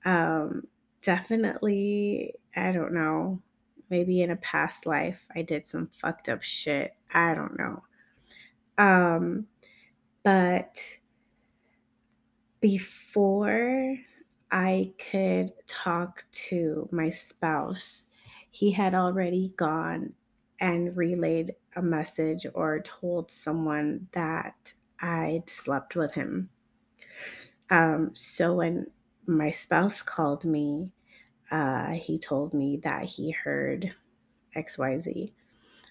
Um, 0.04 0.66
definitely, 1.02 2.34
I 2.56 2.72
don't 2.72 2.92
know. 2.94 3.40
Maybe 3.90 4.22
in 4.22 4.30
a 4.30 4.36
past 4.36 4.86
life, 4.86 5.26
I 5.36 5.42
did 5.42 5.66
some 5.66 5.88
fucked 5.88 6.28
up 6.28 6.42
shit. 6.42 6.96
I 7.12 7.34
don't 7.34 7.58
know. 7.58 7.84
Um, 8.78 9.46
but 10.24 10.80
before 12.60 13.96
I 14.50 14.92
could 15.10 15.52
talk 15.66 16.24
to 16.48 16.88
my 16.90 17.10
spouse, 17.10 18.06
he 18.54 18.70
had 18.70 18.94
already 18.94 19.52
gone 19.56 20.12
and 20.60 20.96
relayed 20.96 21.56
a 21.74 21.82
message 21.82 22.46
or 22.54 22.78
told 22.82 23.28
someone 23.28 24.06
that 24.12 24.72
I'd 25.00 25.50
slept 25.50 25.96
with 25.96 26.14
him. 26.14 26.50
Um, 27.68 28.12
so 28.14 28.54
when 28.54 28.86
my 29.26 29.50
spouse 29.50 30.02
called 30.02 30.44
me, 30.44 30.92
uh, 31.50 31.94
he 31.94 32.16
told 32.16 32.54
me 32.54 32.76
that 32.84 33.06
he 33.06 33.32
heard 33.32 33.92
XYZ. 34.56 35.32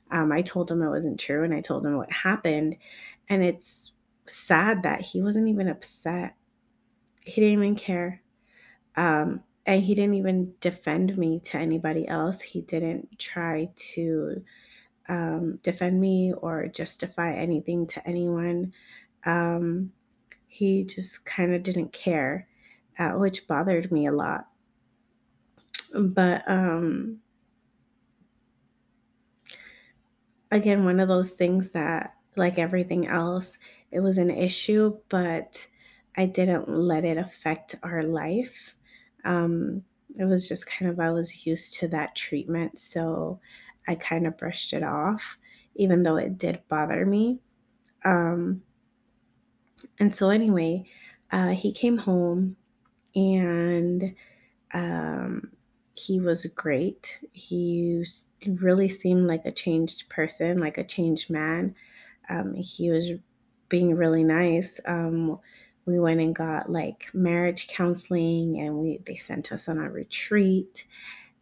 Um, 0.10 0.32
I 0.32 0.42
told 0.42 0.72
him 0.72 0.82
it 0.82 0.88
wasn't 0.90 1.20
true 1.20 1.44
and 1.44 1.54
I 1.54 1.60
told 1.60 1.86
him 1.86 1.98
what 1.98 2.14
happened. 2.14 2.78
And 3.28 3.44
it's 3.44 3.92
sad 4.26 4.84
that 4.84 5.02
he 5.02 5.22
wasn't 5.22 5.50
even 5.50 5.68
upset. 5.68 6.38
He 7.26 7.42
didn't 7.42 7.60
even 7.60 7.76
care. 7.76 8.22
Um, 8.96 9.44
and 9.66 9.84
he 9.84 9.96
didn't 9.96 10.16
even 10.16 10.54
defend 10.60 11.18
me 11.18 11.40
to 11.46 11.58
anybody 11.58 12.08
else. 12.08 12.42
He 12.42 12.62
didn't 12.62 13.18
try 13.18 13.70
to 13.94 14.44
um, 15.08 15.60
defend 15.64 16.00
me 16.00 16.34
or 16.34 16.68
justify 16.68 17.34
anything 17.34 17.88
to 17.88 18.08
anyone. 18.08 18.74
Um, 19.26 19.94
he 20.48 20.84
just 20.84 21.26
kind 21.26 21.54
of 21.54 21.64
didn't 21.64 21.94
care, 21.94 22.48
uh, 23.00 23.12
which 23.12 23.48
bothered 23.48 23.92
me 23.92 24.06
a 24.08 24.12
lot. 24.12 24.48
But 25.94 26.44
um, 26.50 27.20
again, 30.52 30.86
one 30.86 31.00
of 31.00 31.08
those 31.08 31.32
things 31.32 31.70
that, 31.70 32.16
like 32.36 32.58
everything 32.58 33.08
else, 33.08 33.60
it 33.92 34.00
was 34.00 34.18
an 34.18 34.30
issue, 34.30 34.98
but 35.10 35.68
I 36.18 36.26
didn't 36.26 36.68
let 36.70 37.06
it 37.06 37.18
affect 37.18 37.76
our 37.84 38.04
life. 38.04 38.76
Um, 39.24 39.84
it 40.18 40.26
was 40.26 40.48
just 40.48 40.66
kind 40.66 40.92
of, 40.92 41.00
I 41.00 41.12
was 41.12 41.46
used 41.46 41.76
to 41.80 41.88
that 41.90 42.16
treatment. 42.16 42.80
So 42.80 43.40
I 43.88 43.96
kind 43.96 44.28
of 44.28 44.38
brushed 44.38 44.74
it 44.74 44.84
off, 44.84 45.38
even 45.76 46.04
though 46.04 46.18
it 46.18 46.38
did 46.38 46.62
bother 46.68 47.06
me. 47.06 47.40
Um, 48.06 48.64
and 50.00 50.16
so, 50.16 50.30
anyway, 50.30 50.86
uh, 51.32 51.50
he 51.50 51.72
came 51.72 51.98
home 51.98 52.56
and 53.16 54.16
um, 54.74 55.52
he 55.94 56.20
was 56.20 56.46
great. 56.48 57.20
He 57.32 58.04
really 58.48 58.90
seemed 58.90 59.28
like 59.28 59.46
a 59.46 59.52
changed 59.52 60.10
person, 60.10 60.58
like 60.58 60.78
a 60.78 60.84
changed 60.84 61.30
man. 61.30 61.76
Um, 62.30 62.54
he 62.56 62.90
was 62.90 63.12
being 63.70 63.96
really 63.96 64.24
nice. 64.24 64.80
Um, 64.86 65.40
we 65.86 66.00
went 66.00 66.22
and 66.22 66.36
got 66.36 66.70
like 66.70 67.10
marriage 67.14 67.68
counseling, 67.68 68.60
and 68.60 68.78
we 68.78 69.00
they 69.06 69.16
sent 69.16 69.52
us 69.52 69.68
on 69.68 69.78
a 69.78 69.90
retreat, 69.90 70.86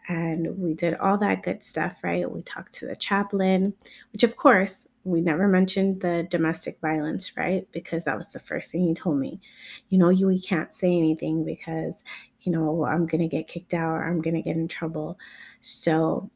and 0.07 0.57
we 0.57 0.73
did 0.73 0.95
all 0.95 1.17
that 1.19 1.43
good 1.43 1.63
stuff. 1.63 1.99
Right? 2.03 2.29
We 2.29 2.41
talked 2.41 2.73
to 2.75 2.87
the 2.87 2.95
chaplain, 2.95 3.73
which 4.13 4.23
of 4.23 4.35
course 4.35 4.87
we 5.03 5.21
never 5.21 5.47
mentioned 5.47 6.01
the 6.01 6.27
domestic 6.29 6.79
violence, 6.79 7.35
right? 7.35 7.67
Because 7.71 8.03
that 8.05 8.17
was 8.17 8.27
the 8.27 8.39
first 8.39 8.69
thing 8.71 8.87
he 8.87 8.93
told 8.93 9.17
me. 9.17 9.41
You 9.89 9.97
know, 9.97 10.09
you 10.09 10.27
we 10.27 10.39
can't 10.39 10.73
say 10.73 10.95
anything 10.95 11.43
because 11.43 12.03
you 12.41 12.51
know, 12.51 12.85
I'm 12.85 13.07
to 13.21 13.27
get 13.27 13.47
kicked 13.47 13.73
out 13.73 13.97
or 13.97 14.03
I'm 14.03 14.21
to 14.35 14.41
get 14.41 14.55
in 14.55 14.67
trouble. 14.67 15.17
So 15.61 16.29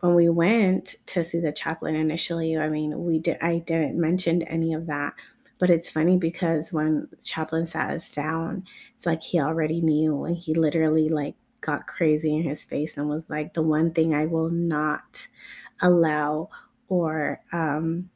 when 0.00 0.14
we 0.14 0.28
went 0.28 0.96
to 1.06 1.24
see 1.24 1.40
the 1.40 1.52
chaplain 1.52 1.96
initially, 1.96 2.56
I 2.56 2.68
mean, 2.68 3.04
we 3.04 3.18
did 3.18 3.38
I 3.40 3.58
didn't 3.58 3.98
mention 3.98 4.42
any 4.42 4.74
of 4.74 4.86
that. 4.86 5.14
But 5.58 5.70
it's 5.70 5.88
funny 5.88 6.18
because 6.18 6.72
when 6.72 7.08
the 7.10 7.16
chaplain 7.16 7.66
sat 7.66 7.90
us 7.90 8.12
down, 8.12 8.64
it's 8.94 9.06
like 9.06 9.22
he 9.22 9.40
already 9.40 9.80
knew 9.80 10.24
and 10.24 10.36
he 10.36 10.54
literally 10.54 11.08
like 11.08 11.34
got 11.60 11.86
crazy 11.86 12.36
in 12.36 12.42
his 12.42 12.64
face 12.64 12.96
and 12.96 13.08
was 13.08 13.30
like, 13.30 13.54
the 13.54 13.62
one 13.62 13.90
thing 13.92 14.14
I 14.14 14.26
will 14.26 14.50
not 14.50 15.26
allow 15.80 16.50
or 16.88 17.40
um, 17.52 18.10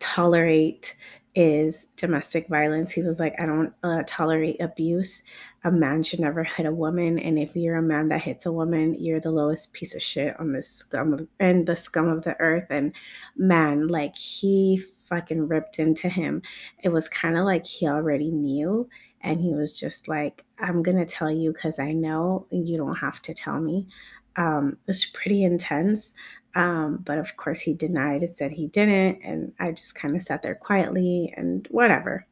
tolerate 0.00 0.96
is 1.34 1.88
domestic 1.96 2.48
violence. 2.48 2.92
He 2.92 3.02
was 3.02 3.18
like, 3.18 3.34
I 3.38 3.46
don't 3.46 3.72
uh, 3.82 4.02
tolerate 4.06 4.60
abuse. 4.60 5.22
A 5.64 5.70
man 5.70 6.02
should 6.02 6.20
never 6.20 6.44
hit 6.44 6.66
a 6.66 6.72
woman, 6.72 7.18
and 7.18 7.38
if 7.38 7.56
you're 7.56 7.76
a 7.76 7.82
man 7.82 8.08
that 8.08 8.22
hits 8.22 8.46
a 8.46 8.52
woman, 8.52 8.94
you're 8.98 9.18
the 9.18 9.30
lowest 9.30 9.72
piece 9.72 9.94
of 9.94 10.02
shit 10.02 10.38
on 10.38 10.52
the 10.52 10.62
scum 10.62 11.14
of 11.14 11.26
and 11.40 11.66
the 11.66 11.74
scum 11.74 12.08
of 12.08 12.22
the 12.22 12.38
earth. 12.38 12.66
And 12.70 12.92
man, 13.34 13.88
like 13.88 14.14
he 14.16 14.84
fucking 15.08 15.48
ripped 15.48 15.78
into 15.78 16.08
him. 16.08 16.42
It 16.82 16.90
was 16.90 17.08
kind 17.08 17.36
of 17.36 17.44
like 17.44 17.66
he 17.66 17.86
already 17.86 18.30
knew, 18.30 18.88
and 19.20 19.40
he 19.40 19.54
was 19.54 19.78
just 19.78 20.08
like, 20.08 20.44
I'm 20.58 20.82
gonna 20.82 21.06
tell 21.06 21.30
you 21.30 21.52
because 21.52 21.78
I 21.78 21.92
know 21.92 22.46
you 22.50 22.76
don't 22.76 22.96
have 22.96 23.20
to 23.22 23.34
tell 23.34 23.60
me. 23.60 23.86
Um, 24.36 24.78
it's 24.88 25.04
pretty 25.06 25.44
intense. 25.44 26.12
Um, 26.56 26.98
but 27.04 27.18
of 27.18 27.36
course, 27.36 27.60
he 27.60 27.74
denied 27.74 28.22
it, 28.22 28.38
said 28.38 28.52
he 28.52 28.68
didn't. 28.68 29.20
And 29.24 29.52
I 29.58 29.72
just 29.72 29.94
kind 29.94 30.14
of 30.14 30.22
sat 30.22 30.42
there 30.42 30.54
quietly 30.54 31.32
and 31.36 31.66
whatever. 31.70 32.26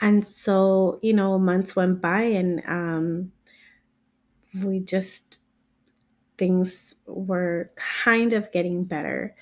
And 0.00 0.26
so, 0.26 0.98
you 1.02 1.12
know, 1.12 1.38
months 1.38 1.74
went 1.74 2.00
by 2.00 2.22
and 2.22 2.62
um, 2.68 3.32
we 4.62 4.80
just, 4.80 5.38
things 6.36 6.94
were 7.06 7.70
kind 7.76 8.32
of 8.32 8.52
getting 8.52 8.84
better. 8.84 9.34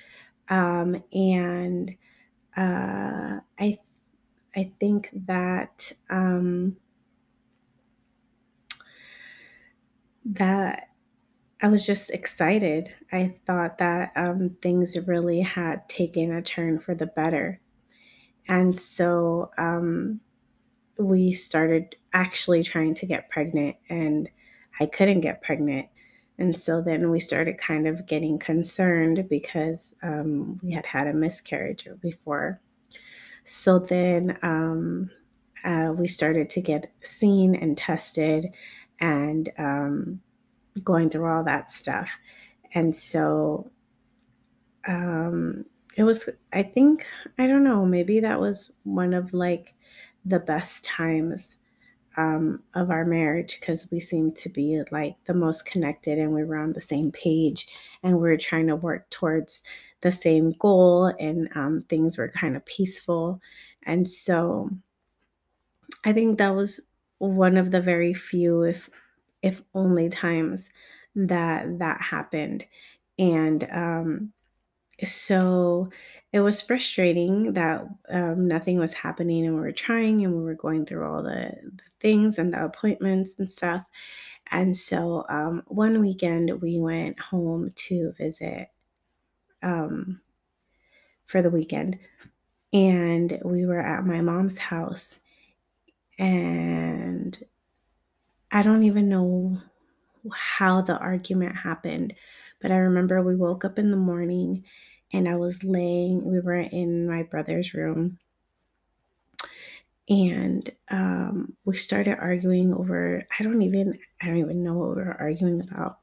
Um, 0.49 1.03
and 1.13 1.97
uh, 2.57 3.41
I, 3.59 3.79
I 4.55 4.73
think 4.81 5.11
that 5.27 5.93
um, 6.09 6.77
that 10.25 10.89
I 11.61 11.69
was 11.69 11.87
just 11.87 12.11
excited. 12.11 12.95
I 13.13 13.35
thought 13.47 13.79
that 13.79 14.13
um, 14.17 14.57
things 14.61 14.97
really 15.07 15.41
had 15.41 15.89
taken 15.89 16.33
a 16.33 16.43
turn 16.43 16.79
for 16.79 16.95
the 16.95 17.07
better. 17.07 17.61
And 18.49 18.79
so 18.79 19.51
um, 19.59 20.21
we 20.99 21.33
started 21.33 21.97
actually 22.13 22.63
trying 22.63 22.95
to 22.97 23.07
get 23.07 23.31
pregnant, 23.31 23.77
and 23.89 24.29
I 24.81 24.87
couldn't 24.87 25.21
get 25.21 25.43
pregnant. 25.43 25.89
And 26.39 26.57
so 26.57 26.83
then 26.83 27.11
we 27.11 27.21
started 27.21 27.59
kind 27.59 27.87
of 27.89 28.07
getting 28.07 28.39
concerned 28.39 29.27
because 29.29 29.95
um, 30.03 30.61
we 30.63 30.73
had 30.73 30.87
had 30.87 31.07
a 31.07 31.15
miscarriage 31.15 31.89
before. 32.01 32.61
So 33.45 33.79
then 33.79 34.39
um, 34.43 35.11
uh, 35.65 35.93
we 35.97 36.09
started 36.09 36.51
to 36.51 36.61
get 36.61 36.93
seen 37.03 37.55
and 37.55 37.77
tested, 37.77 38.55
and 39.01 39.51
um, 39.59 40.21
going 40.83 41.11
through 41.11 41.31
all 41.31 41.45
that 41.45 41.71
stuff. 41.71 42.19
And 42.75 42.97
so 42.97 43.71
um, 44.87 45.65
it 45.97 46.05
was, 46.05 46.29
I 46.53 46.63
think, 46.63 47.07
I 47.39 47.47
don't 47.47 47.65
know, 47.65 47.87
maybe 47.87 48.21
that 48.21 48.41
was 48.41 48.73
one 48.85 49.15
of 49.15 49.33
like 49.33 49.75
the 50.25 50.39
best 50.39 50.85
times 50.85 51.57
um, 52.17 52.63
of 52.75 52.91
our 52.91 53.05
marriage 53.05 53.59
because 53.61 53.91
we 53.91 54.01
seemed 54.01 54.37
to 54.37 54.49
be 54.49 54.83
like 54.91 55.17
the 55.27 55.35
most 55.35 55.67
connected 55.67 56.19
and 56.19 56.33
we 56.33 56.45
were 56.45 56.57
on 56.57 56.73
the 56.73 56.81
same 56.81 57.13
page 57.13 57.69
and 58.03 58.15
we 58.15 58.21
were 58.21 58.37
trying 58.37 58.67
to 58.69 58.77
work 58.77 59.09
towards 59.11 59.63
the 60.01 60.13
same 60.13 60.53
goal 60.53 61.07
and 61.19 61.49
um, 61.55 61.83
things 61.89 62.17
were 62.17 62.29
kind 62.29 62.57
of 62.57 62.65
peaceful. 62.65 63.41
And 63.85 64.09
so 64.09 64.71
I 66.05 66.13
think 66.13 66.39
that 66.39 66.55
was 66.55 66.81
one 67.19 67.57
of 67.57 67.71
the 67.71 67.81
very 67.81 68.15
few, 68.15 68.63
if 68.63 68.89
if 69.43 69.63
only 69.75 70.09
times 70.09 70.71
that 71.15 71.79
that 71.79 72.01
happened. 72.01 72.65
And 73.19 73.65
um, 73.73 74.33
so 75.05 75.91
it 76.33 76.41
was 76.41 76.63
frustrating 76.63 77.53
that 77.55 77.87
um, 78.11 78.49
nothing 78.49 78.79
was 78.79 78.95
happening 78.95 79.47
and 79.47 79.55
we 79.55 79.61
were 79.61 79.73
trying 79.73 80.25
and 80.25 80.35
we 80.35 80.43
were 80.43 80.55
going 80.55 80.87
through 80.87 81.07
all 81.07 81.23
the, 81.23 81.55
the 81.63 81.83
things 82.01 82.39
and 82.39 82.53
the 82.53 82.65
appointments 82.65 83.35
and 83.39 83.51
stuff. 83.51 83.85
And 84.51 84.77
so 84.77 85.25
um, 85.29 85.63
one 85.67 86.01
weekend 86.01 86.61
we 86.61 86.79
went 86.79 87.19
home 87.19 87.71
to 87.75 88.13
visit 88.17 88.69
um, 89.63 90.21
for 91.27 91.43
the 91.43 91.51
weekend. 91.51 91.99
And 92.73 93.41
we 93.45 93.65
were 93.67 93.81
at 93.81 94.05
my 94.05 94.21
mom's 94.21 94.59
house. 94.59 95.21
And 96.19 97.37
I 98.51 98.63
don't 98.63 98.85
even 98.85 99.09
know 99.09 99.61
how 100.33 100.81
the 100.81 100.97
argument 100.97 101.57
happened, 101.57 102.15
but 102.61 102.71
I 102.71 102.77
remember 102.77 103.23
we 103.23 103.37
woke 103.37 103.65
up 103.65 103.79
in 103.79 103.91
the 103.91 103.97
morning 103.97 104.65
and 105.13 105.29
I 105.29 105.37
was 105.37 105.63
laying, 105.63 106.25
we 106.25 106.41
were 106.41 106.57
in 106.57 107.07
my 107.07 107.23
brother's 107.23 107.75
room. 107.75 108.19
And 110.09 110.69
um, 110.89 111.57
we 111.65 111.77
started 111.77 112.19
arguing 112.19 112.73
over 112.73 113.27
i 113.39 113.43
don't 113.43 113.61
even 113.63 113.99
i 114.23 114.27
don't 114.27 114.37
even 114.39 114.63
know 114.63 114.75
what 114.75 114.91
we 114.91 115.03
were 115.03 115.17
arguing 115.21 115.61
about. 115.61 115.99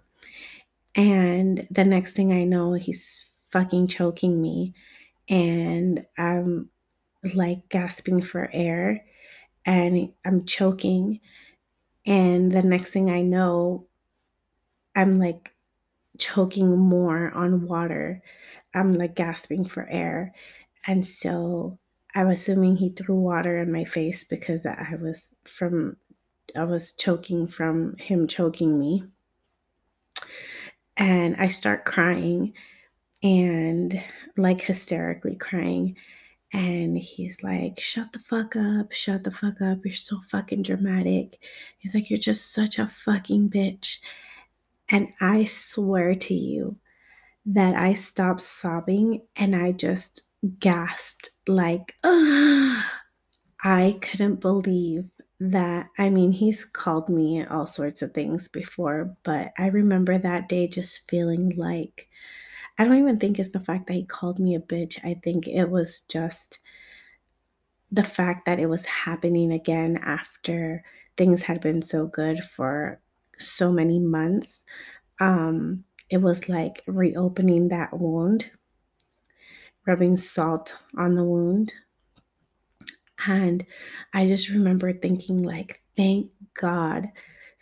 And 0.96 1.68
the 1.72 1.86
next 1.86 2.14
thing 2.14 2.32
i 2.34 2.44
know 2.44 2.74
he's 2.74 3.30
fucking 3.52 3.88
choking 3.88 4.42
me. 4.42 4.74
And 5.30 6.06
i'm 6.18 6.70
like 7.34 7.70
gasping 7.70 8.22
for 8.22 8.50
air 8.52 9.06
and 9.66 10.12
i'm 10.26 10.46
choking. 10.46 11.22
And 12.06 12.52
the 12.52 12.62
next 12.62 12.92
thing 12.92 13.10
i 13.10 13.22
know 13.22 13.88
i'm 14.96 15.14
like 15.14 15.53
choking 16.20 16.78
more 16.78 17.32
on 17.34 17.68
water 17.68 18.22
i'm 18.74 18.94
like 18.94 19.16
gasping 19.16 19.66
for 19.66 19.88
air 19.90 20.34
and 20.86 21.06
so 21.08 21.80
I'm 22.16 22.30
assuming 22.30 22.78
he 22.78 22.90
threw 22.90 23.16
water 23.16 23.60
in 23.60 23.72
my 23.72 23.86
face 23.86 24.24
because 24.24 24.66
I 24.66 24.96
was 25.02 25.30
from 25.46 25.98
I 26.56 26.64
was 26.66 26.92
choking 26.92 27.48
from 27.48 27.96
him 27.98 28.28
choking 28.28 28.80
me. 28.80 29.04
And 30.96 31.36
I 31.38 31.48
start 31.48 31.86
crying 31.86 32.54
and 33.24 34.00
like 34.38 34.62
hysterically 34.62 35.36
crying. 35.36 35.96
And 36.52 36.96
he's 36.96 37.42
like, 37.42 37.80
shut 37.80 38.14
the 38.14 38.20
fuck 38.20 38.56
up, 38.56 38.92
shut 38.92 39.24
the 39.24 39.32
fuck 39.32 39.60
up. 39.60 39.80
You're 39.84 39.96
so 39.96 40.20
fucking 40.20 40.62
dramatic. 40.62 41.40
He's 41.80 41.96
like, 41.96 42.12
you're 42.12 42.20
just 42.20 42.54
such 42.54 42.78
a 42.78 42.88
fucking 42.88 43.50
bitch. 43.50 43.98
And 44.90 45.10
I 45.22 45.46
swear 45.46 46.16
to 46.16 46.34
you 46.34 46.78
that 47.46 47.76
I 47.76 47.94
stopped 47.94 48.42
sobbing 48.42 49.22
and 49.36 49.56
I 49.56 49.72
just 49.72 50.24
gasped 50.60 51.30
like, 51.48 51.96
I 52.04 53.98
couldn't 54.02 54.42
believe 54.42 55.06
that. 55.40 55.88
I 55.98 56.10
mean, 56.10 56.32
he's 56.32 56.66
called 56.66 57.10
me 57.10 57.46
all 57.46 57.66
sorts 57.66 58.02
of 58.02 58.14
things 58.14 58.48
before, 58.48 59.16
but 59.24 59.54
I 59.58 59.68
remember 59.68 60.18
that 60.18 60.50
day 60.50 60.68
just 60.68 61.10
feeling 61.10 61.54
like 61.56 62.08
I 62.78 62.86
don't 62.86 62.98
even 62.98 63.20
think 63.20 63.38
it's 63.38 63.50
the 63.50 63.60
fact 63.60 63.88
that 63.88 63.94
he 63.94 64.04
called 64.06 64.40
me 64.40 64.56
a 64.56 64.60
bitch. 64.60 65.00
I 65.04 65.20
think 65.24 65.48
it 65.48 65.70
was 65.70 66.02
just 66.02 66.60
the 67.92 68.04
fact 68.04 68.46
that 68.46 68.60
it 68.60 68.66
was 68.66 68.86
happening 68.86 69.52
again 69.52 69.98
after 70.04 70.84
things 71.16 71.44
had 71.44 71.62
been 71.62 71.84
so 71.84 72.08
good 72.08 72.44
for 72.44 73.00
so 73.48 73.72
many 73.72 74.00
months. 74.00 74.62
Um, 75.20 75.86
it 76.10 76.18
was 76.18 76.50
like 76.50 76.84
reopening 76.88 77.70
that 77.70 77.98
wound 77.98 78.52
rubbing 79.86 80.18
salt 80.18 80.78
on 80.98 81.16
the 81.16 81.24
wound. 81.24 81.74
And 83.26 83.66
I 84.14 84.26
just 84.26 84.50
remember 84.50 84.94
thinking, 84.94 85.44
like, 85.44 85.82
thank 85.96 86.32
God, 86.54 87.08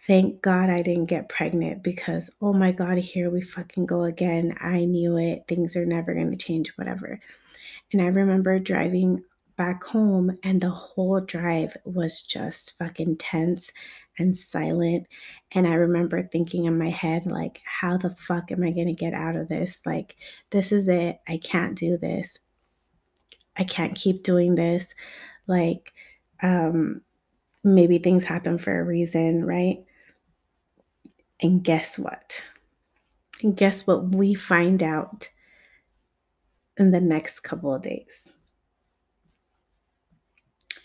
thank 0.08 0.42
God 0.42 0.70
I 0.70 0.82
didn't 0.82 1.06
get 1.06 1.30
pregnant 1.30 1.84
because, 1.84 2.30
oh 2.42 2.54
my 2.54 2.72
God, 2.72 2.98
here 2.98 3.30
we 3.30 3.42
fucking 3.42 3.86
go 3.86 4.04
again. 4.04 4.56
I 4.60 4.86
knew 4.86 5.18
it. 5.18 5.44
Things 5.48 5.76
are 5.76 5.86
never 5.86 6.14
going 6.14 6.32
to 6.32 6.38
change, 6.38 6.72
whatever. 6.78 7.20
And 7.92 8.02
I 8.02 8.08
remember 8.08 8.58
driving 8.60 9.24
back 9.62 9.84
home, 9.84 10.36
and 10.42 10.60
the 10.60 10.72
whole 10.72 11.22
drive 11.22 11.78
was 11.86 12.24
just 12.24 12.76
fucking 12.80 13.16
tense 13.18 13.72
and 14.18 14.36
silent. 14.36 15.06
And 15.52 15.68
I 15.68 15.74
remember 15.74 16.24
thinking 16.24 16.66
in 16.66 16.80
my 16.80 16.90
head, 16.90 17.28
like, 17.28 17.62
how 17.64 17.96
the 17.96 18.16
fuck 18.16 18.52
am 18.52 18.64
I 18.64 18.72
to 18.88 18.94
get 18.94 19.14
out 19.14 19.36
of 19.36 19.50
this? 19.50 19.80
Like, 19.86 20.16
this 20.50 20.72
is 20.72 20.90
it. 20.90 21.20
I 21.28 21.38
can't 21.38 21.78
do 21.78 21.96
this. 21.96 22.40
I 23.56 23.64
can't 23.64 23.94
keep 23.94 24.24
doing 24.24 24.56
this. 24.56 24.96
Like, 25.46 25.94
um, 26.42 27.02
maybe 27.64 28.00
things 28.00 28.26
happen 28.26 28.58
for 28.58 28.80
a 28.80 28.84
reason, 28.84 29.46
right? 29.46 29.78
And 31.40 31.64
guess 31.64 32.00
what? 32.00 32.42
And 33.44 33.56
guess 33.56 33.86
what 33.86 34.16
we 34.16 34.34
find 34.34 34.82
out 34.82 35.30
in 36.78 36.90
the 36.90 37.02
next 37.02 37.42
couple 37.42 37.76
of 37.76 37.84
days? 37.84 38.32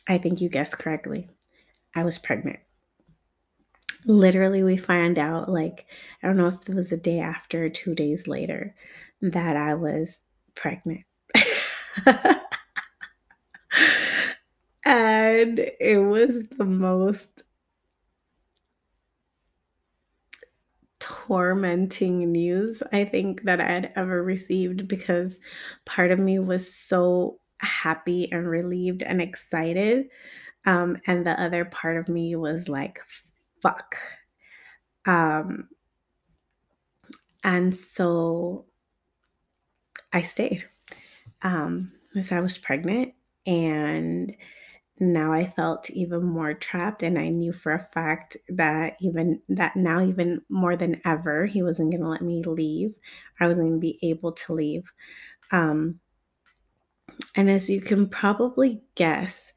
I 0.09 0.19
think 0.19 0.41
you 0.41 0.49
guessed 0.49 0.79
correctly. 0.79 1.29
I 1.95 2.05
was 2.05 2.19
pregnant 2.19 2.61
literally 4.07 4.63
we 4.63 4.77
find 4.77 5.19
out 5.19 5.49
like 5.49 5.87
i 6.23 6.27
don't 6.27 6.37
know 6.37 6.47
if 6.49 6.69
it 6.69 6.75
was 6.75 6.93
a 6.93 6.97
day 6.97 7.19
after 7.21 7.65
or 7.65 7.69
two 7.69 7.95
days 7.95 8.27
later 8.29 8.75
that 9.21 9.57
i 9.57 9.75
was 9.75 10.19
pregnant 10.55 11.03
and 14.85 15.59
it 15.81 15.99
was 15.99 16.47
the 16.57 16.65
most 16.65 17.43
tormenting 20.99 22.21
news 22.33 22.83
i 22.93 23.05
think 23.05 23.43
that 23.43 23.61
i 23.61 23.67
had 23.67 23.93
ever 23.97 24.23
received 24.23 24.89
because 24.89 25.39
part 25.85 26.11
of 26.11 26.19
me 26.19 26.39
was 26.39 26.73
so 26.73 27.39
happy 27.59 28.31
and 28.31 28.49
relieved 28.49 29.03
and 29.03 29.21
excited 29.21 30.07
um, 30.67 30.99
and 31.07 31.25
the 31.25 31.41
other 31.41 31.65
part 31.65 31.97
of 31.97 32.09
me 32.09 32.35
was 32.35 32.69
like 32.69 33.01
fuck. 33.63 33.97
Um, 35.07 35.69
and 37.45 37.75
so 37.75 38.67
I 40.13 40.23
stayed. 40.23 40.69
Um, 41.43 41.93
so 42.21 42.37
I 42.37 42.41
was 42.41 42.59
pregnant 42.59 43.15
and 43.47 44.35
now 44.99 45.33
I 45.33 45.47
felt 45.47 45.91
even 45.91 46.25
more 46.25 46.55
trapped 46.55 47.03
and 47.03 47.19
I 47.19 47.29
knew 47.29 47.53
for 47.53 47.73
a 47.73 47.79
fact 47.79 48.37
that 48.49 48.97
even 49.01 49.43
that 49.51 49.77
now 49.77 50.03
even 50.03 50.41
more 50.49 50.75
than 50.75 51.01
ever 51.05 51.47
he 51.47 51.63
wasn't 51.63 51.93
going 51.93 52.03
to 52.03 52.09
let 52.09 52.23
me 52.23 52.43
leave. 52.43 52.95
I 53.39 53.47
wasn't 53.47 53.69
going 53.69 53.81
to 53.81 53.87
be 53.87 53.99
able 54.03 54.33
to 54.33 54.55
leave. 54.55 54.91
Um, 55.53 56.01
and 57.35 57.51
as 57.51 57.71
you 57.71 57.81
can 57.81 58.09
probably 58.09 58.83
guess, 58.95 59.53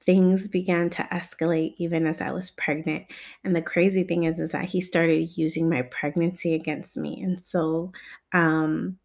things 0.00 0.48
began 0.48 0.88
to 0.90 1.02
escalate 1.12 1.74
even 1.78 2.06
as 2.06 2.20
I 2.20 2.30
was 2.30 2.50
pregnant. 2.50 3.06
And 3.44 3.54
the 3.56 3.62
crazy 3.62 4.04
thing 4.04 4.24
is, 4.24 4.38
is 4.40 4.52
that 4.52 4.66
he 4.66 4.80
started 4.80 5.36
using 5.36 5.68
my 5.68 5.82
pregnancy 5.82 6.54
against 6.54 6.96
me. 6.96 7.20
And 7.22 7.44
so, 7.44 7.92
um, 8.32 8.98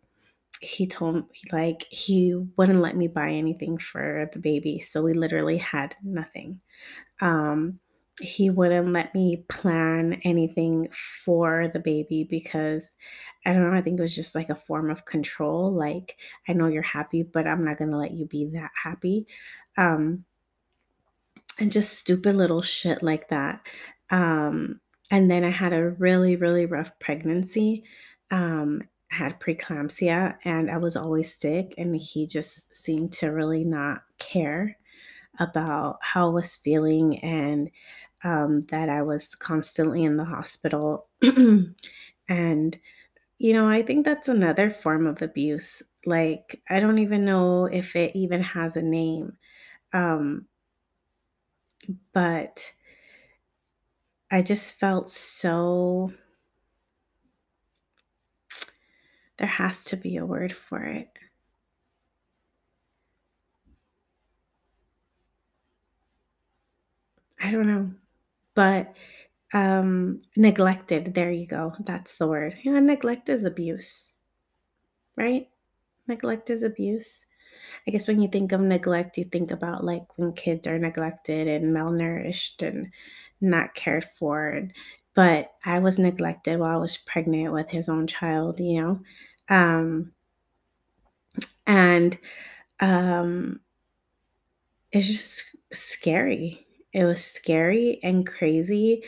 he 0.62 0.88
told 0.88 1.16
me 1.16 1.24
like 1.52 1.88
he 1.90 2.36
wouldn't 2.58 2.82
let 2.82 2.96
me 2.96 3.08
buy 3.08 3.32
anything 3.32 3.78
for 3.80 4.30
the 4.34 4.40
baby. 4.40 4.80
So 4.80 5.02
we 5.02 5.14
literally 5.14 5.58
had 5.58 5.96
nothing. 6.04 6.62
Um, 7.22 7.81
he 8.20 8.50
wouldn't 8.50 8.92
let 8.92 9.16
me 9.16 9.46
plan 9.48 10.20
anything 10.24 10.90
for 11.24 11.70
the 11.74 11.80
baby 11.80 12.28
because 12.30 12.96
I 13.46 13.54
don't 13.54 13.70
know, 13.70 13.76
I 13.76 13.82
think 13.82 14.00
it 14.00 14.04
was 14.04 14.16
just 14.16 14.36
like 14.36 14.50
a 14.50 14.56
form 14.56 14.90
of 14.90 15.06
control. 15.06 15.72
Like, 15.72 16.18
I 16.48 16.54
know 16.54 16.68
you're 16.68 16.84
happy, 16.84 17.24
but 17.24 17.48
I'm 17.48 17.66
not 17.66 17.78
going 17.78 17.92
to 17.92 17.98
let 17.98 18.12
you 18.12 18.26
be 18.26 18.46
that 18.54 18.72
happy. 18.84 19.26
Um, 19.78 20.26
and 21.60 21.72
just 21.72 21.98
stupid 21.98 22.36
little 22.36 22.62
shit 22.62 23.02
like 23.02 23.30
that. 23.30 23.62
Um, 24.10 24.80
and 25.10 25.30
then 25.30 25.44
I 25.44 25.50
had 25.50 25.74
a 25.74 25.90
really, 25.90 26.36
really 26.36 26.66
rough 26.66 26.92
pregnancy. 27.00 27.84
Um, 28.30 28.84
I 29.12 29.16
had 29.16 29.40
preeclampsia 29.40 30.38
and 30.46 30.70
I 30.70 30.78
was 30.78 30.96
always 30.96 31.36
sick, 31.36 31.74
and 31.78 31.96
he 31.96 32.28
just 32.28 32.74
seemed 32.74 33.12
to 33.14 33.28
really 33.28 33.64
not 33.64 34.04
care 34.20 34.78
about 35.40 36.00
how 36.02 36.28
I 36.30 36.34
was 36.34 36.56
feeling 36.56 37.20
and 37.20 37.70
um, 38.24 38.62
that 38.70 38.90
I 38.90 39.02
was 39.02 39.36
constantly 39.36 40.04
in 40.04 40.18
the 40.18 40.26
hospital. 40.26 41.08
and, 41.22 42.80
you 43.40 43.54
know, 43.54 43.70
I 43.70 43.82
think 43.84 44.06
that's 44.06 44.28
another 44.28 44.72
form 44.72 45.08
of 45.08 45.22
abuse. 45.22 45.84
Like, 46.06 46.62
I 46.70 46.80
don't 46.80 47.00
even 47.00 47.26
know 47.26 47.66
if 47.66 47.96
it 47.96 48.16
even 48.16 48.42
has 48.44 48.76
a 48.76 48.82
name. 48.82 49.38
Um, 49.94 50.48
but 52.14 52.74
I 54.32 54.42
just 54.42 54.74
felt 54.74 55.10
so 55.10 56.14
there 59.38 59.48
has 59.48 59.84
to 59.86 59.98
be 59.98 60.18
a 60.18 60.26
word 60.26 60.56
for 60.56 60.82
it. 60.84 61.10
I 67.42 67.52
don't 67.52 67.68
know. 67.68 67.92
But 68.56 68.96
um 69.54 70.22
neglected, 70.38 71.14
there 71.16 71.32
you 71.32 71.48
go. 71.48 71.76
That's 71.82 72.16
the 72.18 72.28
word. 72.28 72.58
Yeah, 72.64 72.80
neglect 72.80 73.30
is 73.30 73.44
abuse. 73.46 74.14
Right? 75.16 75.50
Neglect 76.08 76.50
is 76.50 76.64
abuse. 76.64 77.28
I 77.88 77.92
guess 77.92 78.08
when 78.08 78.22
you 78.22 78.30
think 78.30 78.52
of 78.54 78.62
neglect, 78.62 79.18
you 79.18 79.26
think 79.26 79.52
about 79.52 79.84
like 79.86 80.06
when 80.18 80.34
kids 80.34 80.68
are 80.68 80.80
neglected 80.80 81.48
and 81.48 81.76
malnourished 81.76 82.62
and 82.68 82.92
not 83.42 83.76
cared 83.76 84.06
for. 84.06 84.68
But 85.16 85.54
I 85.66 85.80
was 85.80 86.00
neglected 86.00 86.60
while 86.60 86.78
I 86.78 86.82
was 86.82 86.98
pregnant 86.98 87.54
with 87.54 87.70
his 87.70 87.90
own 87.90 88.08
child, 88.08 88.60
you 88.60 88.82
know? 88.82 89.02
Um, 89.50 90.14
and 91.66 92.18
um, 92.80 93.60
it's 94.92 95.08
just 95.08 95.56
scary. 95.74 96.66
It 96.94 97.06
was 97.06 97.24
scary 97.24 98.00
and 98.04 98.28
crazy. 98.28 99.04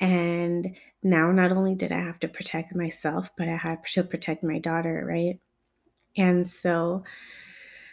And 0.00 0.76
now, 1.02 1.32
not 1.32 1.52
only 1.52 1.74
did 1.74 1.92
I 1.92 2.00
have 2.00 2.20
to 2.20 2.28
protect 2.28 2.74
myself, 2.74 3.30
but 3.36 3.48
I 3.48 3.56
had 3.56 3.84
to 3.92 4.04
protect 4.04 4.42
my 4.42 4.58
daughter, 4.58 5.04
right? 5.08 5.40
And 6.16 6.46
so 6.46 7.04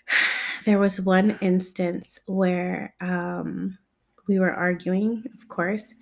there 0.65 0.79
was 0.79 1.01
one 1.01 1.37
instance 1.41 2.19
where 2.25 2.95
um, 3.01 3.77
we 4.27 4.39
were 4.39 4.53
arguing, 4.53 5.23
of 5.39 5.47
course, 5.47 5.93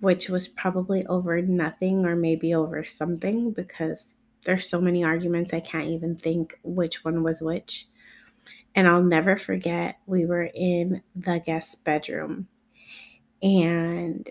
which 0.00 0.28
was 0.28 0.48
probably 0.48 1.06
over 1.06 1.40
nothing 1.42 2.04
or 2.04 2.16
maybe 2.16 2.54
over 2.54 2.84
something 2.84 3.52
because 3.52 4.14
there's 4.44 4.68
so 4.68 4.80
many 4.80 5.04
arguments 5.04 5.52
I 5.52 5.60
can't 5.60 5.88
even 5.88 6.16
think 6.16 6.58
which 6.62 7.04
one 7.04 7.22
was 7.22 7.40
which. 7.40 7.86
And 8.74 8.86
I'll 8.86 9.02
never 9.02 9.36
forget, 9.36 9.98
we 10.06 10.24
were 10.24 10.50
in 10.54 11.02
the 11.16 11.40
guest 11.40 11.84
bedroom 11.84 12.48
and 13.42 14.28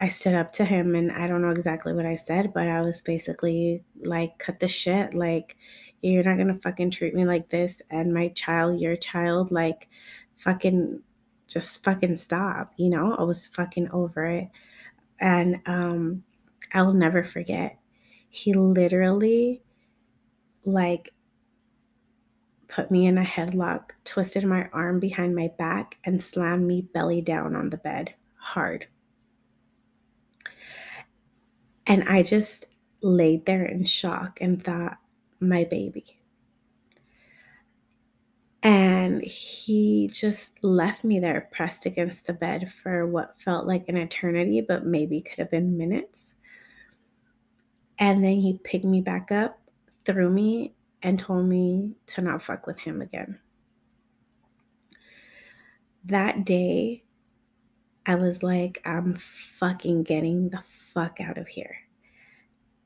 I 0.00 0.08
stood 0.08 0.34
up 0.34 0.52
to 0.54 0.64
him 0.64 0.94
and 0.94 1.12
I 1.12 1.26
don't 1.26 1.42
know 1.42 1.50
exactly 1.50 1.92
what 1.92 2.06
I 2.06 2.14
said, 2.14 2.54
but 2.54 2.68
I 2.68 2.80
was 2.80 3.02
basically 3.02 3.84
like, 4.02 4.38
cut 4.38 4.60
the 4.60 4.68
shit. 4.68 5.12
Like, 5.12 5.56
you're 6.00 6.24
not 6.24 6.38
gonna 6.38 6.56
fucking 6.56 6.90
treat 6.90 7.14
me 7.14 7.24
like 7.26 7.50
this 7.50 7.82
and 7.90 8.14
my 8.14 8.28
child, 8.28 8.80
your 8.80 8.96
child, 8.96 9.50
like, 9.50 9.88
fucking, 10.36 11.02
just 11.48 11.84
fucking 11.84 12.16
stop. 12.16 12.72
You 12.76 12.90
know, 12.90 13.14
I 13.14 13.22
was 13.24 13.46
fucking 13.46 13.90
over 13.90 14.24
it. 14.26 14.48
And 15.18 15.60
um, 15.66 16.24
I'll 16.72 16.94
never 16.94 17.22
forget. 17.22 17.78
He 18.30 18.54
literally, 18.54 19.60
like, 20.64 21.12
put 22.70 22.90
me 22.90 23.06
in 23.06 23.18
a 23.18 23.24
headlock, 23.24 23.90
twisted 24.04 24.44
my 24.44 24.68
arm 24.72 25.00
behind 25.00 25.34
my 25.34 25.50
back, 25.58 25.98
and 26.04 26.22
slammed 26.22 26.66
me 26.66 26.82
belly 26.82 27.20
down 27.20 27.56
on 27.56 27.70
the 27.70 27.76
bed 27.76 28.14
hard. 28.36 28.86
And 31.86 32.08
I 32.08 32.22
just 32.22 32.66
laid 33.02 33.46
there 33.46 33.64
in 33.64 33.84
shock 33.84 34.38
and 34.40 34.62
thought, 34.64 34.98
my 35.40 35.64
baby. 35.64 36.20
And 38.62 39.22
he 39.22 40.10
just 40.12 40.62
left 40.62 41.02
me 41.02 41.18
there 41.18 41.48
pressed 41.50 41.86
against 41.86 42.26
the 42.26 42.34
bed 42.34 42.70
for 42.70 43.06
what 43.06 43.40
felt 43.40 43.66
like 43.66 43.88
an 43.88 43.96
eternity, 43.96 44.60
but 44.60 44.84
maybe 44.84 45.22
could 45.22 45.38
have 45.38 45.50
been 45.50 45.78
minutes. 45.78 46.34
And 47.98 48.22
then 48.22 48.36
he 48.36 48.60
picked 48.62 48.84
me 48.84 49.00
back 49.00 49.32
up, 49.32 49.58
threw 50.04 50.30
me, 50.30 50.74
and 51.02 51.18
told 51.18 51.46
me 51.46 51.94
to 52.06 52.20
not 52.20 52.42
fuck 52.42 52.66
with 52.66 52.78
him 52.78 53.00
again. 53.00 53.38
That 56.04 56.44
day, 56.44 57.04
I 58.06 58.14
was 58.14 58.42
like, 58.42 58.80
I'm 58.84 59.14
fucking 59.14 60.04
getting 60.04 60.48
the 60.50 60.62
fuck 60.66 61.20
out 61.20 61.38
of 61.38 61.48
here. 61.48 61.76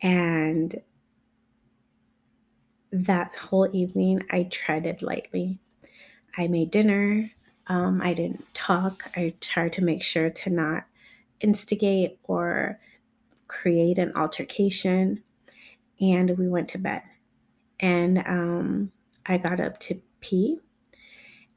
And 0.02 0.80
that 2.92 3.34
whole 3.34 3.68
evening, 3.72 4.22
I 4.30 4.44
treaded 4.44 5.02
lightly. 5.02 5.60
I 6.36 6.48
made 6.48 6.70
dinner. 6.70 7.30
Um, 7.66 8.02
I 8.02 8.12
didn't 8.12 8.52
talk. 8.54 9.10
I 9.16 9.34
tried 9.40 9.72
to 9.74 9.84
make 9.84 10.02
sure 10.02 10.30
to 10.30 10.50
not 10.50 10.84
instigate 11.40 12.18
or 12.24 12.78
create 13.48 13.98
an 13.98 14.12
altercation. 14.14 15.22
And 16.00 16.36
we 16.36 16.48
went 16.48 16.68
to 16.70 16.78
bed. 16.78 17.02
And 17.80 18.18
um, 18.18 18.92
I 19.26 19.38
got 19.38 19.60
up 19.60 19.78
to 19.80 20.00
pee. 20.20 20.58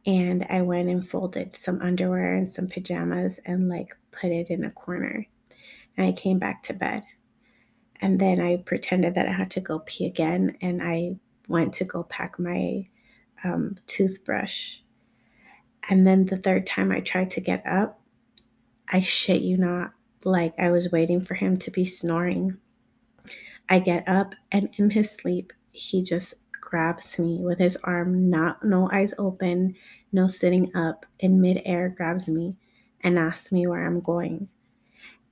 And 0.06 0.45
I 0.49 0.62
went 0.62 0.89
and 0.89 1.08
folded 1.08 1.56
some 1.56 1.82
underwear 1.82 2.36
and 2.36 2.53
some 2.53 2.67
pajamas 2.67 3.41
and 3.45 3.67
like 3.67 3.95
put 4.12 4.32
it 4.32 4.49
in 4.49 4.63
a 4.63 4.71
corner. 4.71 5.27
And 5.97 6.08
I 6.08 6.13
came 6.13 6.39
back 6.39 6.63
to 6.63 6.73
bed. 6.73 7.03
And 7.99 8.19
then 8.19 8.39
I 8.39 8.58
pretended 8.58 9.15
that 9.15 9.27
I 9.27 9.34
had 9.34 9.51
to 9.51 9.60
go 9.60 9.80
pee 9.80 10.06
again. 10.06 10.58
And 10.62 10.82
I 10.82 11.17
went 11.47 11.73
to 11.75 11.84
go 11.84 12.03
pack 12.03 12.39
my 12.39 12.88
um, 13.43 13.77
toothbrush. 13.88 14.80
And 15.89 16.06
then 16.06 16.25
the 16.25 16.38
third 16.38 16.65
time 16.65 16.91
I 16.91 16.99
tried 16.99 17.32
to 17.32 17.41
get 17.41 17.65
up, 17.65 17.99
I 18.89 19.01
shit 19.01 19.41
you 19.41 19.58
not, 19.58 19.91
like 20.23 20.53
I 20.60 20.69
was 20.69 20.91
waiting 20.91 21.21
for 21.21 21.34
him 21.34 21.58
to 21.60 21.71
be 21.71 21.86
snoring. 21.86 22.58
I 23.69 23.80
get 23.80 24.08
up, 24.08 24.36
and 24.51 24.69
in 24.77 24.91
his 24.91 25.12
sleep, 25.12 25.51
he 25.78 26.02
just 26.02 26.34
grabs 26.60 27.18
me 27.20 27.40
with 27.40 27.60
his 27.60 27.78
arm, 27.84 28.30
not 28.30 28.63
no 28.63 28.90
eyes 28.92 29.13
open, 29.18 29.76
no 30.12 30.28
sitting 30.28 30.76
up, 30.76 31.06
in 31.20 31.40
midair, 31.40 31.90
grabs 31.90 32.28
me 32.28 32.56
and 33.02 33.18
asks 33.18 33.52
me 33.52 33.68
where 33.68 33.86
I'm 33.86 34.02
going. 34.02 34.50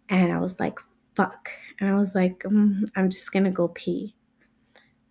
And 0.08 0.32
I 0.32 0.40
was 0.40 0.60
like, 0.60 0.80
fuck. 1.16 1.50
And 1.80 1.90
I 1.90 1.96
was 1.96 2.16
like, 2.16 2.40
mm, 2.44 2.90
I'm 2.96 3.10
just 3.10 3.32
gonna 3.32 3.52
go 3.52 3.68
pee. 3.70 4.16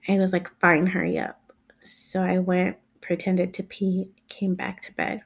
He 0.01 0.18
was 0.18 0.33
like, 0.33 0.49
fine, 0.61 0.87
hurry 0.87 1.18
up. 1.18 1.53
So 1.81 2.23
I 2.23 2.38
went, 2.38 2.77
pretended 3.01 3.53
to 3.55 3.62
pee, 3.62 4.11
came 4.29 4.55
back 4.55 4.81
to 4.83 4.94
bed. 4.94 5.23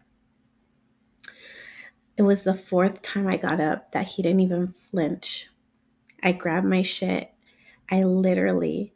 It 2.17 2.23
was 2.23 2.43
the 2.43 2.55
fourth 2.55 3.03
time 3.03 3.29
I 3.29 3.37
got 3.37 3.61
up 3.61 3.93
that 3.93 4.07
he 4.07 4.23
didn't 4.23 4.41
even 4.41 4.73
flinch. 4.73 5.49
I 6.23 6.33
grabbed 6.33 6.67
my 6.67 6.83
shit. 6.83 7.31
I 7.91 8.03
literally 8.03 8.93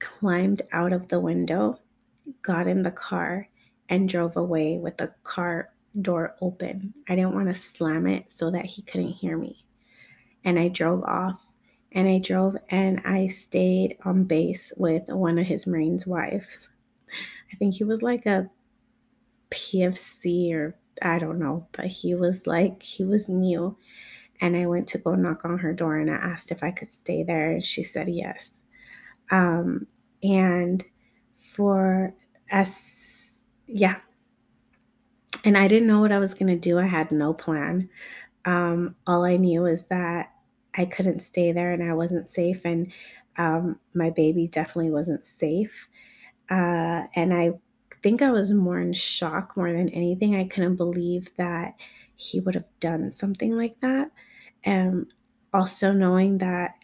climbed 0.00 0.62
out 0.72 0.92
of 0.92 1.08
the 1.08 1.20
window, 1.20 1.78
got 2.42 2.66
in 2.66 2.82
the 2.82 2.90
car, 2.90 3.48
and 3.88 4.08
drove 4.08 4.36
away 4.36 4.78
with 4.78 4.96
the 4.96 5.12
car 5.22 5.70
door 6.00 6.34
open. 6.40 6.94
I 7.08 7.16
didn't 7.16 7.34
want 7.34 7.48
to 7.48 7.54
slam 7.54 8.06
it 8.06 8.30
so 8.30 8.50
that 8.50 8.64
he 8.64 8.82
couldn't 8.82 9.12
hear 9.12 9.36
me. 9.36 9.64
And 10.44 10.58
I 10.58 10.68
drove 10.68 11.02
off 11.04 11.44
and 11.92 12.08
I 12.08 12.18
drove 12.18 12.56
and 12.68 13.00
I 13.04 13.26
stayed 13.26 13.96
on 14.04 14.24
base 14.24 14.72
with 14.76 15.08
one 15.08 15.38
of 15.38 15.46
his 15.46 15.66
Marines' 15.66 16.06
wives. 16.06 16.68
I 17.52 17.56
think 17.56 17.74
he 17.74 17.84
was 17.84 18.02
like 18.02 18.26
a 18.26 18.48
PFC 19.50 20.54
or 20.54 20.76
I 21.02 21.18
don't 21.18 21.38
know, 21.38 21.66
but 21.72 21.86
he 21.86 22.14
was 22.14 22.46
like, 22.46 22.82
he 22.82 23.04
was 23.04 23.28
new. 23.28 23.76
And 24.40 24.56
I 24.56 24.66
went 24.66 24.88
to 24.88 24.98
go 24.98 25.14
knock 25.14 25.44
on 25.44 25.58
her 25.58 25.72
door 25.72 25.98
and 25.98 26.10
I 26.10 26.14
asked 26.14 26.52
if 26.52 26.62
I 26.62 26.70
could 26.70 26.90
stay 26.90 27.22
there. 27.22 27.50
And 27.50 27.64
she 27.64 27.82
said 27.82 28.08
yes. 28.08 28.59
Um, 29.30 29.86
and 30.22 30.84
for 31.54 32.14
us, 32.52 33.34
yeah. 33.66 33.98
And 35.44 35.56
I 35.56 35.68
didn't 35.68 35.88
know 35.88 36.00
what 36.00 36.12
I 36.12 36.18
was 36.18 36.34
going 36.34 36.48
to 36.48 36.56
do. 36.58 36.78
I 36.78 36.86
had 36.86 37.10
no 37.10 37.32
plan. 37.32 37.88
Um, 38.44 38.96
all 39.06 39.24
I 39.24 39.36
knew 39.36 39.66
is 39.66 39.84
that 39.84 40.32
I 40.74 40.86
couldn't 40.86 41.20
stay 41.20 41.52
there 41.52 41.72
and 41.72 41.82
I 41.82 41.94
wasn't 41.94 42.30
safe. 42.30 42.64
And 42.64 42.92
um, 43.38 43.80
my 43.94 44.10
baby 44.10 44.48
definitely 44.48 44.90
wasn't 44.90 45.26
safe. 45.26 45.88
Uh, 46.50 47.04
and 47.16 47.34
I 47.34 47.52
think 48.02 48.22
I 48.22 48.32
was 48.32 48.52
more 48.52 48.80
in 48.80 48.94
shock 48.94 49.56
more 49.56 49.72
than 49.72 49.90
anything. 49.90 50.36
I 50.36 50.44
couldn't 50.46 50.76
believe 50.76 51.34
that 51.36 51.74
he 52.16 52.40
would 52.40 52.56
have 52.56 52.68
done 52.80 53.10
something 53.10 53.56
like 53.56 53.80
that. 53.80 54.10
And 54.64 55.12
also 55.54 55.92
knowing 55.92 56.38
that 56.38 56.76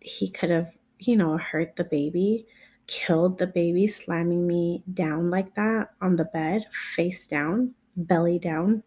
he 0.00 0.30
could 0.30 0.50
have, 0.50 0.75
you 0.98 1.16
know, 1.16 1.36
hurt 1.36 1.76
the 1.76 1.84
baby, 1.84 2.46
killed 2.86 3.38
the 3.38 3.46
baby, 3.46 3.86
slamming 3.86 4.46
me 4.46 4.82
down 4.94 5.30
like 5.30 5.54
that 5.54 5.90
on 6.00 6.16
the 6.16 6.24
bed, 6.26 6.66
face 6.94 7.26
down, 7.26 7.74
belly 7.96 8.38
down. 8.38 8.82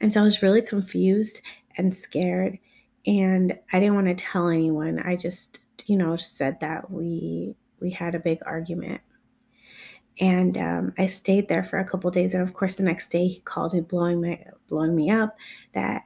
And 0.00 0.12
so 0.12 0.20
I 0.20 0.24
was 0.24 0.42
really 0.42 0.62
confused 0.62 1.40
and 1.76 1.94
scared. 1.94 2.58
And 3.06 3.56
I 3.72 3.80
didn't 3.80 3.94
want 3.94 4.08
to 4.08 4.14
tell 4.14 4.48
anyone. 4.48 4.98
I 5.00 5.16
just, 5.16 5.60
you 5.86 5.96
know, 5.96 6.16
said 6.16 6.60
that 6.60 6.90
we 6.90 7.54
we 7.80 7.90
had 7.90 8.14
a 8.14 8.20
big 8.20 8.38
argument. 8.44 9.00
And 10.18 10.56
um, 10.56 10.94
I 10.98 11.06
stayed 11.06 11.48
there 11.48 11.62
for 11.62 11.78
a 11.78 11.84
couple 11.84 12.10
days, 12.10 12.32
and 12.32 12.42
of 12.42 12.54
course, 12.54 12.74
the 12.74 12.82
next 12.82 13.10
day 13.10 13.28
he 13.28 13.40
called 13.40 13.74
me, 13.74 13.80
blowing 13.80 14.20
me 14.20 14.44
blowing 14.68 14.96
me 14.96 15.10
up. 15.10 15.36
That 15.72 16.02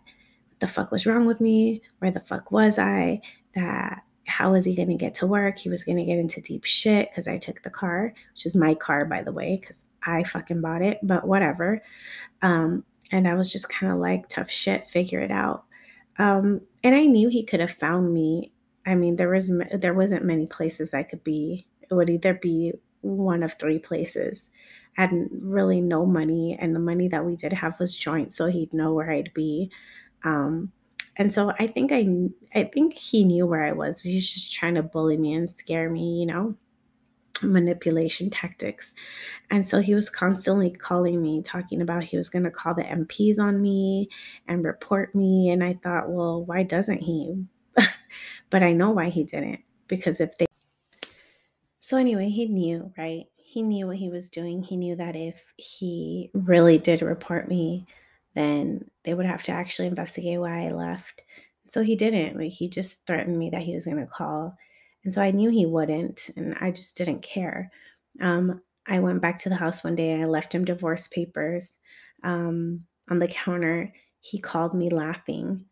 the 0.58 0.66
fuck 0.66 0.90
was 0.90 1.06
wrong 1.06 1.26
with 1.26 1.40
me? 1.40 1.82
Where 2.00 2.10
the 2.10 2.20
fuck 2.20 2.50
was 2.50 2.78
I? 2.78 3.22
That 3.54 4.02
how 4.30 4.52
was 4.52 4.64
he 4.64 4.74
going 4.74 4.88
to 4.88 4.94
get 4.94 5.14
to 5.16 5.26
work? 5.26 5.58
He 5.58 5.68
was 5.68 5.84
going 5.84 5.98
to 5.98 6.04
get 6.04 6.18
into 6.18 6.40
deep 6.40 6.64
shit 6.64 7.10
because 7.10 7.26
I 7.26 7.36
took 7.36 7.62
the 7.62 7.70
car, 7.70 8.14
which 8.32 8.46
is 8.46 8.54
my 8.54 8.74
car, 8.74 9.04
by 9.04 9.22
the 9.22 9.32
way, 9.32 9.58
because 9.60 9.84
I 10.04 10.24
fucking 10.24 10.60
bought 10.60 10.82
it, 10.82 10.98
but 11.02 11.26
whatever. 11.26 11.82
Um, 12.40 12.84
and 13.10 13.26
I 13.26 13.34
was 13.34 13.52
just 13.52 13.68
kind 13.68 13.92
of 13.92 13.98
like, 13.98 14.28
tough 14.28 14.50
shit, 14.50 14.86
figure 14.86 15.20
it 15.20 15.30
out. 15.32 15.64
Um, 16.18 16.60
and 16.84 16.94
I 16.94 17.06
knew 17.06 17.28
he 17.28 17.44
could 17.44 17.60
have 17.60 17.72
found 17.72 18.14
me. 18.14 18.52
I 18.86 18.94
mean, 18.94 19.16
there 19.16 19.28
was 19.28 19.50
there 19.72 19.94
wasn't 19.94 20.24
many 20.24 20.46
places 20.46 20.94
I 20.94 21.02
could 21.02 21.24
be. 21.24 21.66
It 21.82 21.94
would 21.94 22.10
either 22.10 22.34
be 22.34 22.72
one 23.00 23.42
of 23.42 23.54
three 23.54 23.78
places. 23.78 24.48
I 24.96 25.02
had 25.02 25.28
really 25.32 25.80
no 25.80 26.06
money, 26.06 26.56
and 26.60 26.74
the 26.74 26.80
money 26.80 27.08
that 27.08 27.24
we 27.24 27.36
did 27.36 27.52
have 27.52 27.78
was 27.78 27.96
joint, 27.96 28.32
so 28.32 28.46
he'd 28.46 28.72
know 28.72 28.94
where 28.94 29.10
I'd 29.10 29.32
be. 29.34 29.70
Um, 30.24 30.72
and 31.16 31.32
so 31.32 31.52
I 31.58 31.66
think 31.66 31.92
I 31.92 32.06
I 32.54 32.64
think 32.64 32.94
he 32.94 33.24
knew 33.24 33.46
where 33.46 33.64
I 33.64 33.72
was. 33.72 34.00
He's 34.00 34.30
just 34.30 34.52
trying 34.52 34.76
to 34.76 34.82
bully 34.82 35.16
me 35.16 35.34
and 35.34 35.50
scare 35.50 35.90
me, 35.90 36.20
you 36.20 36.26
know, 36.26 36.56
manipulation 37.42 38.30
tactics. 38.30 38.94
And 39.50 39.66
so 39.66 39.80
he 39.80 39.94
was 39.94 40.08
constantly 40.08 40.70
calling 40.70 41.20
me, 41.20 41.42
talking 41.42 41.82
about 41.82 42.04
he 42.04 42.16
was 42.16 42.28
going 42.28 42.44
to 42.44 42.50
call 42.50 42.74
the 42.74 42.82
MPs 42.82 43.38
on 43.38 43.60
me 43.60 44.08
and 44.46 44.64
report 44.64 45.14
me. 45.14 45.50
And 45.50 45.62
I 45.64 45.74
thought, 45.82 46.10
well, 46.10 46.44
why 46.44 46.62
doesn't 46.62 47.02
he? 47.02 47.44
but 48.50 48.62
I 48.62 48.72
know 48.72 48.90
why 48.90 49.08
he 49.08 49.24
didn't. 49.24 49.60
Because 49.88 50.20
if 50.20 50.36
they. 50.38 50.46
So 51.80 51.96
anyway, 51.96 52.28
he 52.28 52.46
knew, 52.46 52.92
right? 52.96 53.24
He 53.36 53.62
knew 53.62 53.88
what 53.88 53.96
he 53.96 54.08
was 54.08 54.28
doing. 54.28 54.62
He 54.62 54.76
knew 54.76 54.94
that 54.96 55.16
if 55.16 55.42
he 55.56 56.30
really 56.34 56.78
did 56.78 57.02
report 57.02 57.48
me, 57.48 57.86
then 58.34 58.90
they 59.04 59.14
would 59.14 59.26
have 59.26 59.42
to 59.44 59.52
actually 59.52 59.88
investigate 59.88 60.40
why 60.40 60.66
I 60.66 60.70
left. 60.70 61.22
So 61.70 61.82
he 61.82 61.96
didn't. 61.96 62.38
Like, 62.38 62.52
he 62.52 62.68
just 62.68 63.06
threatened 63.06 63.38
me 63.38 63.50
that 63.50 63.62
he 63.62 63.74
was 63.74 63.84
going 63.84 63.98
to 63.98 64.06
call. 64.06 64.56
And 65.04 65.14
so 65.14 65.22
I 65.22 65.30
knew 65.30 65.50
he 65.50 65.66
wouldn't, 65.66 66.30
and 66.36 66.54
I 66.60 66.70
just 66.70 66.96
didn't 66.96 67.22
care. 67.22 67.70
Um, 68.20 68.60
I 68.86 68.98
went 69.00 69.22
back 69.22 69.38
to 69.40 69.48
the 69.48 69.56
house 69.56 69.82
one 69.82 69.94
day 69.94 70.20
I 70.20 70.24
left 70.24 70.54
him 70.54 70.64
divorce 70.64 71.08
papers 71.08 71.72
um, 72.22 72.84
on 73.08 73.18
the 73.18 73.28
counter. 73.28 73.92
He 74.20 74.38
called 74.38 74.74
me 74.74 74.90
laughing. 74.90 75.64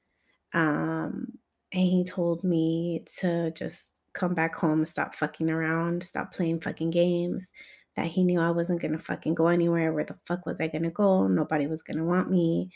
Um, 0.54 1.38
and 1.72 1.82
he 1.82 2.04
told 2.04 2.44
me 2.44 3.04
to 3.18 3.50
just 3.50 3.86
come 4.14 4.34
back 4.34 4.54
home, 4.54 4.86
stop 4.86 5.14
fucking 5.14 5.50
around, 5.50 6.02
stop 6.02 6.32
playing 6.32 6.60
fucking 6.60 6.90
games. 6.90 7.48
That 7.98 8.06
he 8.06 8.22
knew 8.22 8.38
I 8.38 8.52
wasn't 8.52 8.80
gonna 8.80 8.96
fucking 8.96 9.34
go 9.34 9.48
anywhere. 9.48 9.92
Where 9.92 10.04
the 10.04 10.16
fuck 10.24 10.46
was 10.46 10.60
I 10.60 10.68
gonna 10.68 10.92
go? 10.92 11.26
Nobody 11.26 11.66
was 11.66 11.82
gonna 11.82 12.04
want 12.04 12.30
me. 12.30 12.70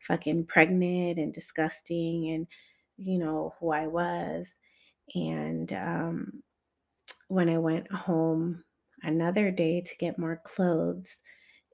Fucking 0.00 0.46
pregnant 0.46 1.16
and 1.16 1.32
disgusting, 1.32 2.30
and 2.30 2.48
you 2.96 3.18
know 3.18 3.54
who 3.60 3.70
I 3.70 3.86
was. 3.86 4.52
And 5.14 5.72
um, 5.74 6.42
when 7.28 7.48
I 7.48 7.58
went 7.58 7.88
home 7.92 8.64
another 9.04 9.52
day 9.52 9.80
to 9.80 9.96
get 9.96 10.18
more 10.18 10.40
clothes, 10.42 11.18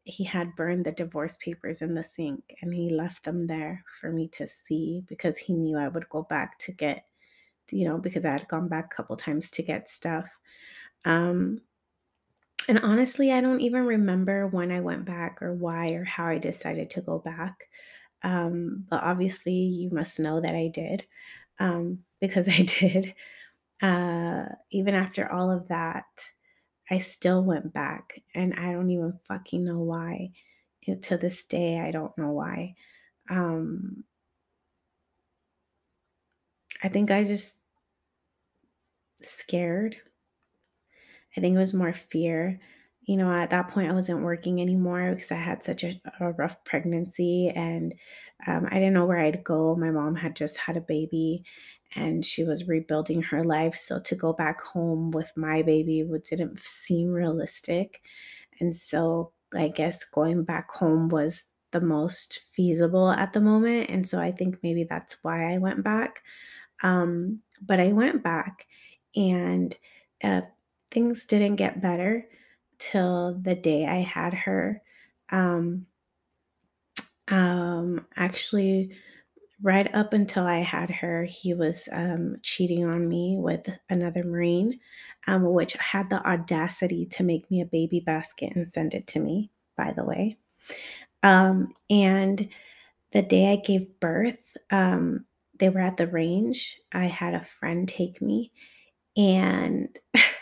he 0.05 0.23
had 0.23 0.55
burned 0.55 0.85
the 0.85 0.93
divorce 0.93 1.39
papers 1.43 1.81
in 1.81 1.95
the 1.95 2.05
sink 2.05 2.43
and 2.61 2.75
he 2.75 2.91
left 2.91 3.25
them 3.25 3.47
there 3.47 3.83
for 3.99 4.13
me 4.13 4.29
to 4.29 4.47
see 4.47 5.05
because 5.09 5.39
he 5.39 5.55
knew 5.55 5.79
I 5.79 5.89
would 5.89 6.11
go 6.11 6.25
back 6.25 6.59
to 6.59 6.73
get, 6.73 7.07
you 7.71 7.89
know, 7.89 7.97
because 7.97 8.27
I 8.27 8.33
had 8.33 8.47
gone 8.49 8.69
back 8.69 8.93
a 8.93 8.95
couple 8.95 9.17
times 9.17 9.51
to 9.53 9.63
get 9.63 9.89
stuff. 9.89 10.29
Um, 11.07 11.63
and 12.71 12.79
honestly, 12.81 13.33
I 13.33 13.43
don't 13.43 13.61
even 13.61 13.85
remember 13.87 14.47
when 14.49 14.73
I 14.73 14.81
went 14.81 15.05
back 15.07 15.43
or 15.43 15.55
why 15.55 15.91
or 15.93 16.05
how 16.05 16.27
I 16.27 16.39
decided 16.39 16.91
to 16.91 17.03
go 17.03 17.19
back. 17.19 17.69
Um, 18.23 18.87
but 18.91 19.03
obviously, 19.03 19.55
you 19.55 19.91
must 19.91 20.21
know 20.21 20.41
that 20.41 20.55
I 20.55 20.69
did 20.69 21.07
um, 21.61 22.05
because 22.21 22.49
I 22.49 22.63
did. 22.63 23.15
Uh, 23.83 24.47
even 24.73 24.95
after 24.95 25.31
all 25.31 25.51
of 25.51 25.69
that, 25.69 26.07
I 26.91 26.99
still 26.99 27.45
went 27.45 27.73
back 27.73 28.21
and 28.35 28.55
I 28.55 28.73
don't 28.73 28.91
even 28.91 29.19
fucking 29.29 29.65
know 29.65 29.81
why. 29.81 30.33
To 31.03 31.19
this 31.19 31.45
day, 31.45 31.81
I 31.81 31.93
don't 31.93 32.17
know 32.19 32.33
why. 32.33 32.75
Um, 33.31 34.05
I 36.83 36.89
think 36.89 37.11
I 37.11 37.25
just 37.25 37.61
scared. 39.21 39.97
I 41.37 41.41
think 41.41 41.55
it 41.55 41.59
was 41.59 41.75
more 41.75 41.93
fear. 41.93 42.61
You 43.03 43.17
know, 43.17 43.33
at 43.33 43.51
that 43.51 43.69
point, 43.69 43.91
I 43.91 43.95
wasn't 43.95 44.23
working 44.23 44.61
anymore 44.61 45.15
because 45.15 45.33
I 45.33 45.37
had 45.37 45.65
such 45.65 45.83
a, 45.85 46.01
a 46.21 46.33
rough 46.33 46.63
pregnancy 46.65 47.49
and 47.49 47.95
um, 48.47 48.67
I 48.71 48.75
didn't 48.75 48.95
know 48.95 49.07
where 49.07 49.19
I'd 49.19 49.43
go. 49.43 49.75
My 49.75 49.91
mom 49.91 50.15
had 50.17 50.37
just 50.37 50.57
had 50.57 50.77
a 50.77 50.81
baby 50.83 51.45
and 51.97 52.25
she 52.25 52.45
was 52.45 52.69
rebuilding 52.69 53.23
her 53.23 53.43
life. 53.43 53.75
So 53.75 54.01
to 54.01 54.15
go 54.15 54.33
back 54.33 54.61
home 54.61 55.11
with 55.11 55.33
my 55.37 55.63
baby 55.63 56.05
didn't 56.25 56.61
seem 56.61 57.09
realistic. 57.11 58.03
And 58.61 58.75
so 58.75 59.33
I 59.55 59.69
guess 59.69 60.05
going 60.05 60.45
back 60.45 60.71
home 60.71 61.09
was 61.09 61.45
the 61.73 61.81
most 61.81 62.43
feasible 62.53 63.11
at 63.11 63.33
the 63.33 63.41
moment. 63.41 63.91
And 63.91 64.09
so 64.09 64.21
I 64.21 64.31
think 64.33 64.59
maybe 64.63 64.85
that's 64.85 65.23
why 65.23 65.53
I 65.53 65.59
went 65.59 65.83
back. 65.83 66.23
Um, 66.83 67.43
but 67.61 67.81
I 67.81 67.93
went 67.93 68.23
back 68.23 68.67
and 69.17 69.77
uh, 70.23 70.43
things 70.91 71.27
didn't 71.27 71.57
get 71.57 71.81
better 71.81 72.27
till 72.79 73.39
the 73.41 73.55
day 73.55 73.87
I 73.87 74.01
had 74.01 74.35
her. 74.35 74.83
Um, 75.31 75.87
um, 77.29 78.07
actually, 78.17 78.97
right 79.63 79.93
up 79.95 80.13
until 80.13 80.47
I 80.47 80.61
had 80.61 80.91
her, 80.91 81.25
he 81.25 81.55
was 81.55 81.89
um, 81.93 82.37
cheating 82.43 82.85
on 82.85 83.09
me 83.09 83.37
with 83.39 83.69
another 83.89 84.25
Marine, 84.25 84.81
um, 85.27 85.45
which 85.53 85.75
had 85.75 86.11
the 86.11 86.27
audacity 86.27 87.07
to 87.07 87.23
make 87.25 87.51
me 87.51 87.61
a 87.61 87.67
baby 87.67 88.01
basket 88.01 88.55
and 88.55 88.69
send 88.69 88.95
it 88.95 89.07
to 89.09 89.21
me, 89.21 89.51
by 89.77 89.93
the 89.93 90.05
way. 90.05 90.39
Um, 91.23 91.75
and 91.91 92.49
the 93.13 93.23
day 93.23 93.53
I 93.53 93.57
gave 93.57 94.01
birth, 94.01 94.57
um, 94.71 95.27
they 95.59 95.69
were 95.69 95.81
at 95.81 95.97
the 95.99 96.07
range. 96.07 96.81
I 96.93 97.07
had 97.07 97.35
a 97.35 97.45
friend 97.45 97.89
take 97.89 98.23
me, 98.23 98.53
and 99.17 99.89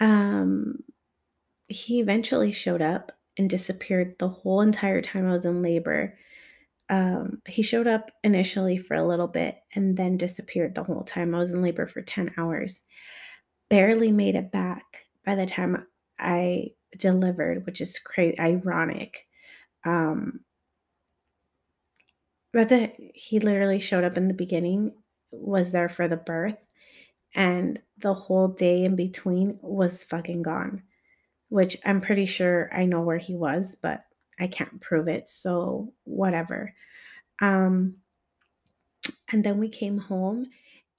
um, 0.00 0.78
he 1.68 2.00
eventually 2.00 2.52
showed 2.52 2.82
up 2.82 3.12
and 3.38 3.48
disappeared 3.50 4.16
the 4.18 4.28
whole 4.28 4.60
entire 4.60 5.00
time 5.02 5.28
I 5.28 5.32
was 5.32 5.44
in 5.44 5.62
labor 5.62 6.18
um, 6.90 7.42
he 7.46 7.62
showed 7.62 7.86
up 7.86 8.10
initially 8.24 8.78
for 8.78 8.94
a 8.96 9.06
little 9.06 9.28
bit 9.28 9.56
and 9.74 9.96
then 9.96 10.16
disappeared 10.18 10.74
the 10.74 10.84
whole 10.84 11.04
time. 11.04 11.34
I 11.34 11.38
was 11.38 11.52
in 11.52 11.62
labor 11.62 11.86
for 11.86 12.02
10 12.02 12.32
hours. 12.36 12.82
Barely 13.70 14.12
made 14.12 14.34
it 14.36 14.52
back 14.52 14.84
by 15.24 15.36
the 15.36 15.46
time 15.46 15.86
I 16.18 16.72
delivered, 16.98 17.66
which 17.66 17.80
is 17.80 17.98
crazy, 17.98 18.38
ironic. 18.40 19.26
Um, 19.84 20.40
that's 22.52 22.72
it. 22.72 22.96
He 23.14 23.38
literally 23.38 23.80
showed 23.80 24.04
up 24.04 24.16
in 24.16 24.28
the 24.28 24.34
beginning, 24.34 24.92
was 25.30 25.72
there 25.72 25.88
for 25.88 26.08
the 26.08 26.16
birth, 26.16 26.69
and 27.34 27.80
the 27.98 28.14
whole 28.14 28.48
day 28.48 28.84
in 28.84 28.96
between 28.96 29.58
was 29.62 30.04
fucking 30.04 30.42
gone. 30.42 30.82
Which 31.48 31.76
I'm 31.84 32.00
pretty 32.00 32.26
sure 32.26 32.70
I 32.72 32.84
know 32.84 33.00
where 33.00 33.18
he 33.18 33.34
was, 33.34 33.76
but 33.82 34.04
I 34.38 34.46
can't 34.46 34.80
prove 34.80 35.08
it. 35.08 35.28
So, 35.28 35.92
whatever. 36.04 36.74
Um, 37.40 37.96
and 39.32 39.42
then 39.44 39.58
we 39.58 39.68
came 39.68 39.98
home 39.98 40.46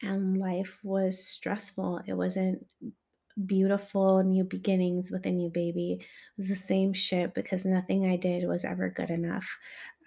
and 0.02 0.38
life 0.38 0.80
was 0.84 1.26
stressful. 1.26 2.02
It 2.06 2.13
wasn't 2.13 2.65
beautiful 3.46 4.24
new 4.24 4.44
beginnings 4.44 5.10
with 5.10 5.26
a 5.26 5.32
new 5.32 5.50
baby. 5.50 5.98
It 6.00 6.06
was 6.38 6.50
the 6.50 6.56
same 6.56 6.94
shit 6.94 7.34
because 7.34 7.65
nothing 7.65 8.06
I 8.06 8.15
did 8.15 8.48
was 8.48 8.65
ever 8.65 8.89
good 8.89 9.10
enough. 9.10 9.48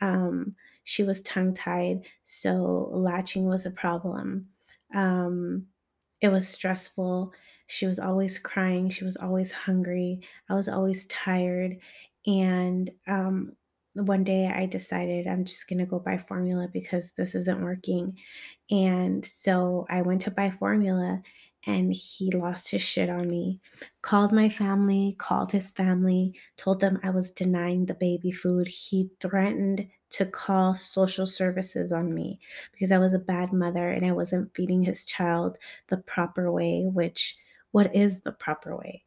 Um, 0.01 0.55
she 0.85 1.03
was 1.03 1.23
tongue 1.23 1.55
tied, 1.55 2.03
so 2.25 2.91
latching 2.93 3.47
was 3.47 3.67
a 3.67 3.71
problem. 3.71 4.49
Um, 4.95 5.67
it 6.25 6.33
was 6.33 6.49
stressful. 6.49 7.35
She 7.67 7.87
was 7.87 7.99
always 7.99 8.39
crying. 8.39 8.89
She 8.89 9.05
was 9.05 9.19
always 9.19 9.53
hungry. 9.53 10.23
I 10.49 10.55
was 10.55 10.71
always 10.71 11.05
tired. 11.09 11.77
And 12.27 12.91
um, 13.07 13.53
one 13.93 14.25
day 14.25 14.47
I 14.47 14.65
decided 14.65 15.27
I'm 15.27 15.45
just 15.45 15.69
going 15.69 15.81
to 15.81 15.85
go 15.85 15.99
buy 15.99 16.17
formula 16.17 16.71
because 16.73 17.13
this 17.13 17.35
isn't 17.35 17.61
working. 17.63 18.17
And 18.71 19.23
so 19.23 19.87
I 19.91 20.01
went 20.01 20.23
to 20.23 20.31
buy 20.31 20.51
formula 20.51 21.21
and 21.67 21.93
he 21.93 22.31
lost 22.31 22.71
his 22.71 22.81
shit 22.81 23.11
on 23.11 23.29
me. 23.29 23.61
Called 24.01 24.33
my 24.33 24.49
family, 24.49 25.17
called 25.19 25.53
his 25.53 25.71
family, 25.71 26.33
told 26.57 26.81
them 26.81 27.01
I 27.03 27.11
was 27.11 27.33
denying 27.33 27.85
the 27.85 27.93
baby 27.93 28.33
food. 28.33 28.67
He 28.67 29.11
threatened 29.21 29.89
to 30.15 30.25
call 30.25 30.77
social 30.77 31.27
services 31.27 31.91
on 31.91 32.15
me 32.15 32.39
because 32.73 32.93
I 32.93 32.99
was 32.99 33.15
a 33.15 33.19
bad 33.19 33.53
mother 33.53 33.91
and 33.91 34.07
I 34.07 34.13
wasn't 34.13 34.55
feeding 34.55 34.85
his 34.85 35.05
child 35.05 35.59
the 35.89 35.97
proper 35.97 36.53
way, 36.53 36.85
which 36.85 37.37
what 37.73 37.95
is 37.95 38.21
the 38.21 38.31
proper 38.31 38.77
way? 38.77 39.03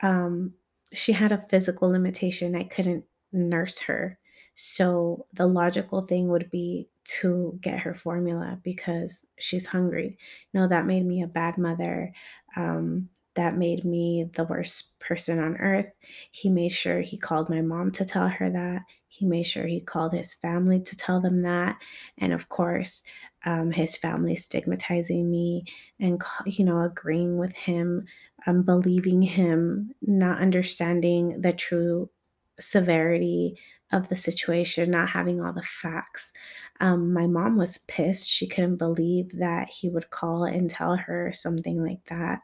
Um, 0.00 0.54
she 0.94 1.12
had 1.12 1.32
a 1.32 1.44
physical 1.50 1.90
limitation. 1.90 2.56
I 2.56 2.62
couldn't 2.62 3.04
nurse 3.30 3.80
her. 3.80 4.18
So 4.54 5.26
the 5.34 5.46
logical 5.46 6.00
thing 6.00 6.28
would 6.28 6.50
be 6.50 6.88
to 7.20 7.58
get 7.60 7.80
her 7.80 7.94
formula 7.94 8.58
because 8.62 9.24
she's 9.38 9.66
hungry. 9.66 10.16
No, 10.54 10.66
that 10.66 10.86
made 10.86 11.04
me 11.04 11.22
a 11.22 11.26
bad 11.26 11.58
mother. 11.58 12.12
Um, 12.56 13.10
that 13.38 13.56
made 13.56 13.84
me 13.84 14.28
the 14.34 14.42
worst 14.42 14.98
person 14.98 15.38
on 15.38 15.56
earth. 15.58 15.86
He 16.32 16.50
made 16.50 16.70
sure 16.70 17.00
he 17.00 17.16
called 17.16 17.48
my 17.48 17.60
mom 17.60 17.92
to 17.92 18.04
tell 18.04 18.26
her 18.26 18.50
that. 18.50 18.82
He 19.06 19.26
made 19.26 19.44
sure 19.44 19.64
he 19.64 19.80
called 19.80 20.12
his 20.12 20.34
family 20.34 20.80
to 20.80 20.96
tell 20.96 21.20
them 21.20 21.42
that. 21.42 21.76
And 22.18 22.32
of 22.32 22.48
course, 22.48 23.04
um, 23.44 23.70
his 23.70 23.96
family 23.96 24.34
stigmatizing 24.34 25.30
me 25.30 25.66
and, 26.00 26.20
you 26.46 26.64
know, 26.64 26.82
agreeing 26.82 27.38
with 27.38 27.52
him, 27.54 28.06
um, 28.48 28.64
believing 28.64 29.22
him, 29.22 29.94
not 30.02 30.40
understanding 30.40 31.40
the 31.40 31.52
true 31.52 32.10
severity 32.58 33.56
of 33.92 34.08
the 34.08 34.16
situation, 34.16 34.90
not 34.90 35.10
having 35.10 35.40
all 35.40 35.52
the 35.52 35.62
facts. 35.62 36.32
Um, 36.80 37.12
my 37.12 37.26
mom 37.28 37.56
was 37.56 37.78
pissed. 37.86 38.28
She 38.28 38.48
couldn't 38.48 38.76
believe 38.76 39.38
that 39.38 39.68
he 39.68 39.88
would 39.88 40.10
call 40.10 40.44
and 40.44 40.68
tell 40.68 40.96
her 40.96 41.32
something 41.32 41.82
like 41.84 42.04
that. 42.10 42.40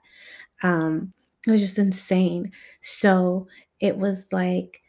Um, 0.65 1.13
it 1.47 1.53
was 1.53 1.61
just 1.61 1.79
insane. 1.79 2.51
So 2.81 3.47
it 3.79 3.97
was 3.97 4.27
like 4.33 4.81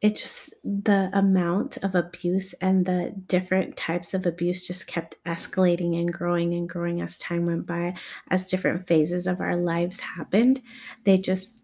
it 0.00 0.14
just 0.14 0.54
the 0.64 1.10
amount 1.12 1.76
of 1.78 1.94
abuse 1.94 2.54
and 2.54 2.86
the 2.86 3.12
different 3.26 3.76
types 3.76 4.14
of 4.14 4.26
abuse 4.26 4.66
just 4.66 4.86
kept 4.86 5.22
escalating 5.24 5.98
and 5.98 6.12
growing 6.12 6.54
and 6.54 6.68
growing 6.68 7.02
as 7.02 7.18
time 7.18 7.46
went 7.46 7.66
by, 7.66 7.94
as 8.30 8.46
different 8.46 8.86
phases 8.86 9.26
of 9.26 9.40
our 9.40 9.56
lives 9.56 9.98
happened. 10.00 10.62
They 11.04 11.18
just 11.18 11.60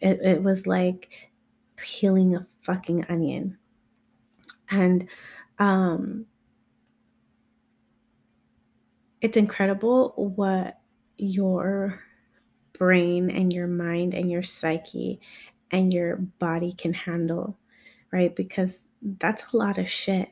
it, 0.00 0.20
it 0.22 0.42
was 0.42 0.66
like 0.66 1.10
peeling 1.76 2.34
a 2.34 2.46
fucking 2.62 3.06
onion. 3.08 3.56
And 4.70 5.06
um 5.58 6.26
it's 9.20 9.36
incredible 9.36 10.12
what 10.16 10.80
your 11.16 12.00
brain 12.72 13.30
and 13.30 13.52
your 13.52 13.66
mind 13.66 14.14
and 14.14 14.30
your 14.30 14.42
psyche 14.42 15.20
and 15.70 15.92
your 15.92 16.16
body 16.16 16.72
can 16.72 16.92
handle, 16.92 17.58
right? 18.12 18.34
Because 18.34 18.84
that's 19.02 19.52
a 19.52 19.56
lot 19.56 19.78
of 19.78 19.88
shit. 19.88 20.30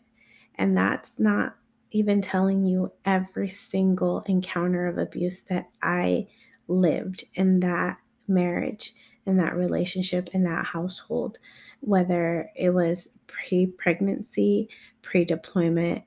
And 0.57 0.77
that's 0.77 1.19
not 1.19 1.57
even 1.91 2.21
telling 2.21 2.65
you 2.65 2.93
every 3.05 3.49
single 3.49 4.23
encounter 4.27 4.87
of 4.87 4.99
abuse 4.99 5.43
that 5.43 5.69
I 5.83 6.29
lived 6.69 7.25
in 7.35 7.61
that 7.61 7.99
marriage, 8.27 8.95
in 9.27 9.37
that 9.37 9.55
relationship, 9.57 10.29
in 10.33 10.45
that 10.45 10.67
household, 10.67 11.39
whether 11.81 12.51
it 12.57 12.71
was 12.71 13.09
pre 13.27 13.67
pregnancy, 13.67 14.69
pre 15.03 15.25
deployment, 15.25 16.03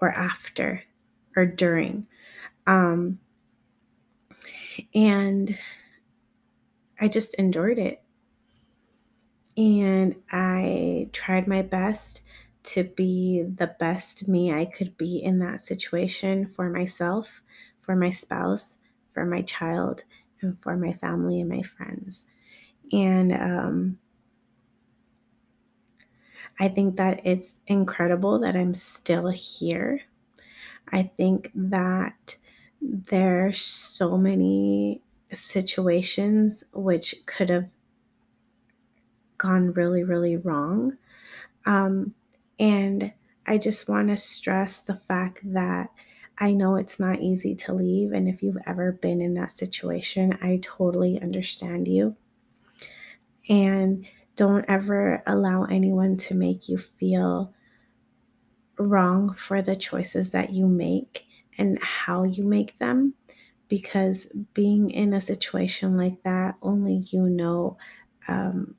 or 0.00 0.10
after 0.10 0.82
or 1.34 1.46
during. 1.46 2.06
Um, 2.66 3.18
and 4.94 5.56
I 7.00 7.08
just 7.08 7.34
endured 7.34 7.78
it. 7.78 8.02
And 9.56 10.16
I 10.30 11.08
tried 11.12 11.48
my 11.48 11.62
best 11.62 12.22
to 12.64 12.84
be 12.84 13.42
the 13.42 13.68
best 13.78 14.28
me 14.28 14.52
I 14.52 14.64
could 14.64 14.96
be 14.96 15.16
in 15.18 15.38
that 15.38 15.64
situation 15.64 16.46
for 16.46 16.68
myself, 16.68 17.42
for 17.80 17.94
my 17.96 18.10
spouse, 18.10 18.78
for 19.08 19.24
my 19.24 19.42
child, 19.42 20.02
and 20.42 20.60
for 20.60 20.76
my 20.76 20.92
family 20.92 21.40
and 21.40 21.48
my 21.48 21.62
friends. 21.62 22.26
And 22.92 23.32
um, 23.32 23.98
I 26.58 26.68
think 26.68 26.96
that 26.96 27.20
it's 27.24 27.60
incredible 27.66 28.38
that 28.40 28.56
I'm 28.56 28.74
still 28.74 29.28
here. 29.28 30.02
I 30.92 31.04
think 31.04 31.50
that 31.54 32.36
there's 32.80 33.60
so 33.60 34.16
many 34.16 35.02
situations 35.32 36.64
which 36.72 37.14
could 37.26 37.48
have 37.50 37.70
gone 39.38 39.72
really, 39.72 40.02
really 40.02 40.36
wrong. 40.36 40.96
Um, 41.64 42.14
and 42.58 43.12
I 43.46 43.58
just 43.58 43.88
want 43.88 44.08
to 44.08 44.16
stress 44.16 44.80
the 44.80 44.96
fact 44.96 45.40
that 45.52 45.90
I 46.38 46.52
know 46.52 46.76
it's 46.76 47.00
not 47.00 47.20
easy 47.20 47.54
to 47.56 47.72
leave. 47.72 48.12
And 48.12 48.28
if 48.28 48.42
you've 48.42 48.58
ever 48.66 48.92
been 48.92 49.20
in 49.20 49.34
that 49.34 49.52
situation, 49.52 50.38
I 50.42 50.60
totally 50.62 51.20
understand 51.20 51.88
you. 51.88 52.16
And 53.48 54.06
don't 54.34 54.64
ever 54.68 55.22
allow 55.26 55.64
anyone 55.64 56.16
to 56.18 56.34
make 56.34 56.68
you 56.68 56.76
feel 56.78 57.54
wrong 58.78 59.32
for 59.34 59.62
the 59.62 59.76
choices 59.76 60.30
that 60.30 60.50
you 60.50 60.66
make 60.66 61.25
and 61.58 61.78
how 61.82 62.24
you 62.24 62.44
make 62.44 62.78
them. 62.78 63.14
Because 63.68 64.28
being 64.54 64.90
in 64.90 65.12
a 65.12 65.20
situation 65.20 65.96
like 65.96 66.22
that, 66.22 66.54
only 66.62 67.04
you 67.10 67.22
know 67.22 67.76
um, 68.28 68.76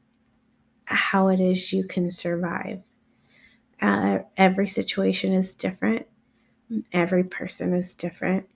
how 0.86 1.28
it 1.28 1.42
is 1.42 1.74
you 1.74 1.84
can 1.84 2.10
survive. 2.10 2.82
Uh, 3.82 4.20
every 4.38 4.68
situation 4.68 5.34
is 5.34 5.56
different, 5.56 6.08
every 6.94 7.24
person 7.24 7.74
is 7.74 7.96
different, 7.96 8.48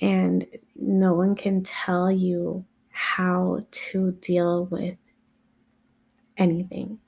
and 0.00 0.46
no 0.74 1.14
one 1.14 1.34
can 1.36 1.62
tell 1.62 2.10
you 2.10 2.64
how 2.90 3.60
to 3.70 4.12
deal 4.20 4.66
with 4.66 4.96
anything. 6.36 6.98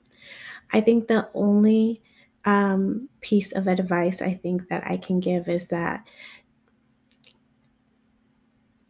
I 0.71 0.81
think 0.81 1.07
the 1.07 1.29
only 1.33 2.01
um, 2.45 3.09
piece 3.21 3.51
of 3.51 3.67
advice 3.67 4.21
I 4.21 4.33
think 4.35 4.69
that 4.69 4.83
I 4.85 4.97
can 4.97 5.19
give 5.19 5.49
is 5.49 5.67
that 5.67 6.07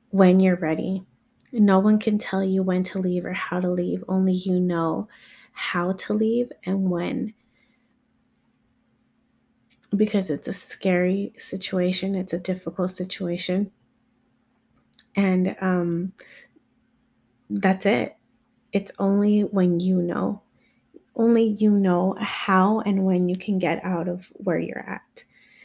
when 0.09 0.39
you're 0.39 0.55
ready, 0.55 1.03
no 1.51 1.79
one 1.79 1.99
can 1.99 2.17
tell 2.17 2.43
you 2.43 2.63
when 2.63 2.83
to 2.83 2.99
leave 2.99 3.25
or 3.25 3.33
how 3.33 3.59
to 3.59 3.69
leave, 3.69 4.03
only 4.07 4.33
you 4.33 4.59
know 4.59 5.07
how 5.51 5.91
to 5.93 6.13
leave 6.13 6.51
and 6.65 6.89
when. 6.89 7.33
Because 9.95 10.29
it's 10.29 10.47
a 10.47 10.53
scary 10.53 11.33
situation, 11.37 12.15
it's 12.15 12.33
a 12.33 12.39
difficult 12.39 12.91
situation. 12.91 13.71
And 15.15 15.55
um, 15.59 16.13
that's 17.49 17.85
it. 17.85 18.15
It's 18.71 18.91
only 18.99 19.41
when 19.41 19.79
you 19.79 20.01
know, 20.01 20.43
only 21.15 21.43
you 21.43 21.71
know 21.71 22.15
how 22.19 22.81
and 22.81 23.03
when 23.03 23.27
you 23.27 23.35
can 23.35 23.57
get 23.57 23.83
out 23.83 24.07
of 24.07 24.31
where 24.35 24.59
you're 24.59 24.87
at. 24.87 25.23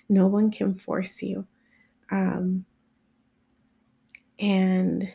No 0.09 0.27
one 0.27 0.51
can 0.51 0.75
force 0.75 1.23
you. 1.23 1.47
Um, 2.11 2.65
and 4.39 5.13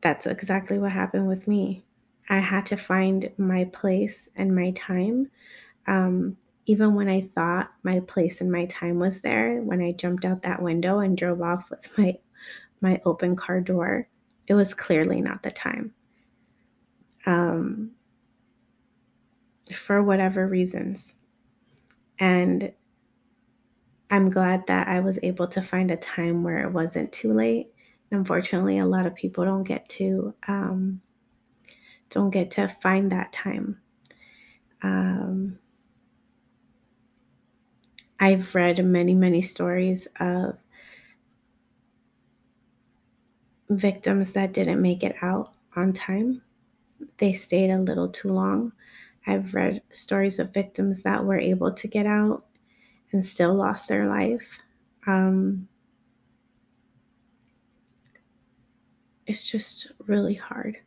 that's 0.00 0.26
exactly 0.26 0.78
what 0.78 0.92
happened 0.92 1.26
with 1.26 1.48
me. 1.48 1.84
I 2.28 2.38
had 2.38 2.66
to 2.66 2.76
find 2.76 3.30
my 3.36 3.64
place 3.64 4.28
and 4.36 4.54
my 4.54 4.70
time. 4.72 5.30
Um, 5.86 6.36
even 6.66 6.94
when 6.94 7.08
I 7.08 7.20
thought 7.20 7.72
my 7.82 8.00
place 8.00 8.40
and 8.40 8.50
my 8.50 8.66
time 8.66 8.98
was 8.98 9.22
there, 9.22 9.60
when 9.60 9.80
I 9.80 9.92
jumped 9.92 10.24
out 10.24 10.42
that 10.42 10.62
window 10.62 10.98
and 10.98 11.16
drove 11.16 11.40
off 11.40 11.70
with 11.70 11.88
my 11.98 12.18
my 12.80 13.00
open 13.06 13.36
car 13.36 13.60
door, 13.60 14.06
it 14.46 14.54
was 14.54 14.74
clearly 14.74 15.20
not 15.20 15.42
the 15.42 15.50
time. 15.50 15.94
Um, 17.24 17.92
for 19.72 20.02
whatever 20.02 20.46
reasons. 20.46 21.14
And 22.18 22.72
I'm 24.10 24.28
glad 24.28 24.66
that 24.68 24.88
I 24.88 25.00
was 25.00 25.18
able 25.22 25.48
to 25.48 25.62
find 25.62 25.90
a 25.90 25.96
time 25.96 26.42
where 26.42 26.60
it 26.60 26.72
wasn't 26.72 27.12
too 27.12 27.32
late. 27.32 27.72
Unfortunately, 28.10 28.78
a 28.78 28.86
lot 28.86 29.06
of 29.06 29.14
people 29.14 29.44
don't 29.44 29.64
get 29.64 29.88
to 29.90 30.34
um, 30.46 31.00
don't 32.08 32.30
get 32.30 32.52
to 32.52 32.68
find 32.68 33.10
that 33.10 33.32
time. 33.32 33.80
Um, 34.82 35.58
I've 38.18 38.54
read 38.54 38.82
many, 38.84 39.14
many 39.14 39.42
stories 39.42 40.06
of 40.20 40.56
victims 43.68 44.32
that 44.32 44.52
didn't 44.52 44.80
make 44.80 45.02
it 45.02 45.16
out 45.20 45.52
on 45.74 45.92
time. 45.92 46.42
They 47.18 47.32
stayed 47.32 47.70
a 47.70 47.78
little 47.78 48.08
too 48.08 48.32
long. 48.32 48.72
I've 49.26 49.54
read 49.54 49.82
stories 49.90 50.38
of 50.38 50.54
victims 50.54 51.02
that 51.02 51.24
were 51.24 51.38
able 51.38 51.72
to 51.72 51.88
get 51.88 52.06
out 52.06 52.44
and 53.12 53.24
still 53.24 53.54
lost 53.54 53.88
their 53.88 54.06
life. 54.06 54.58
Um, 55.06 55.68
it's 59.26 59.48
just 59.50 59.92
really 60.06 60.34
hard. 60.34 60.78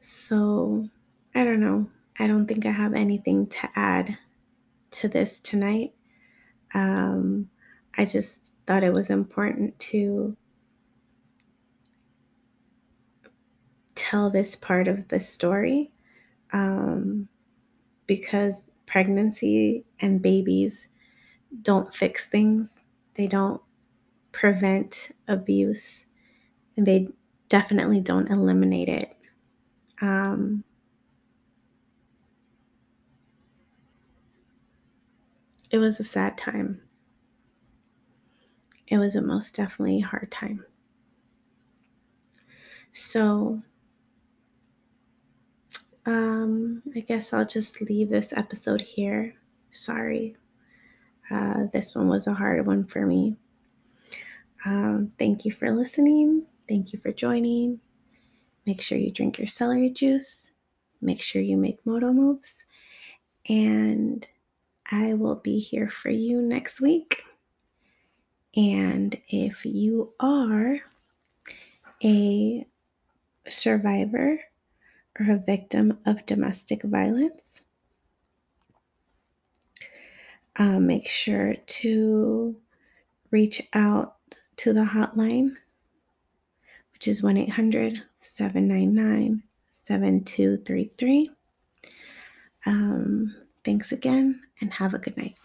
So, 0.00 0.88
I 1.34 1.44
don't 1.44 1.60
know. 1.60 1.86
I 2.18 2.26
don't 2.26 2.46
think 2.46 2.64
I 2.66 2.70
have 2.70 2.94
anything 2.94 3.46
to 3.48 3.68
add 3.74 4.16
to 4.92 5.08
this 5.08 5.40
tonight. 5.40 5.92
Um, 6.72 7.50
I 7.96 8.04
just 8.04 8.52
thought 8.66 8.84
it 8.84 8.92
was 8.92 9.10
important 9.10 9.78
to 9.78 10.36
tell 13.94 14.30
this 14.30 14.56
part 14.56 14.88
of 14.88 15.08
the 15.08 15.20
story 15.20 15.92
um, 16.52 17.28
because 18.06 18.62
pregnancy 18.94 19.84
and 19.98 20.22
babies 20.22 20.86
don't 21.62 21.94
fix 21.94 22.26
things, 22.26 22.74
they 23.14 23.26
don't 23.26 23.60
prevent 24.32 25.10
abuse, 25.28 26.06
and 26.76 26.86
they 26.86 27.08
definitely 27.48 28.00
don't 28.00 28.30
eliminate 28.30 28.88
it. 28.88 29.16
Um, 30.02 30.64
it 35.70 35.76
was 35.76 36.00
a 36.00 36.04
sad 36.04 36.38
time. 36.38 36.80
It 38.86 38.96
was 38.96 39.14
a 39.14 39.20
most 39.20 39.54
definitely 39.54 40.00
hard 40.00 40.30
time. 40.30 40.64
So, 42.92 43.62
um, 46.06 46.82
I 46.94 47.00
guess 47.00 47.32
I'll 47.32 47.46
just 47.46 47.80
leave 47.80 48.10
this 48.10 48.32
episode 48.32 48.80
here. 48.80 49.34
Sorry. 49.70 50.36
Uh, 51.30 51.64
this 51.72 51.94
one 51.94 52.08
was 52.08 52.26
a 52.26 52.34
hard 52.34 52.66
one 52.66 52.84
for 52.84 53.06
me. 53.06 53.36
Um, 54.64 55.12
thank 55.18 55.44
you 55.44 55.52
for 55.52 55.70
listening. 55.70 56.46
Thank 56.68 56.92
you 56.92 56.98
for 56.98 57.12
joining. 57.12 57.80
Make 58.66 58.80
sure 58.80 58.98
you 58.98 59.10
drink 59.10 59.38
your 59.38 59.46
celery 59.46 59.90
juice. 59.90 60.52
Make 61.00 61.20
sure 61.20 61.42
you 61.42 61.56
make 61.56 61.84
moto 61.84 62.12
moves. 62.12 62.64
And 63.48 64.26
I 64.90 65.14
will 65.14 65.36
be 65.36 65.58
here 65.58 65.90
for 65.90 66.10
you 66.10 66.40
next 66.40 66.80
week. 66.80 67.22
And 68.56 69.18
if 69.28 69.66
you 69.66 70.12
are 70.20 70.78
a 72.02 72.66
survivor 73.48 74.40
or 75.18 75.30
a 75.30 75.38
victim 75.38 75.98
of 76.04 76.26
domestic 76.26 76.82
violence, 76.82 77.62
uh, 80.56 80.78
make 80.78 81.08
sure 81.08 81.54
to 81.66 82.56
reach 83.30 83.62
out 83.72 84.16
to 84.56 84.72
the 84.72 84.84
hotline, 84.84 85.56
which 86.92 87.08
is 87.08 87.22
1 87.22 87.36
800 87.36 88.02
799 88.20 89.42
7233. 89.72 91.30
Um, 92.66 93.34
thanks 93.64 93.92
again 93.92 94.40
and 94.60 94.72
have 94.72 94.94
a 94.94 94.98
good 94.98 95.16
night. 95.16 95.36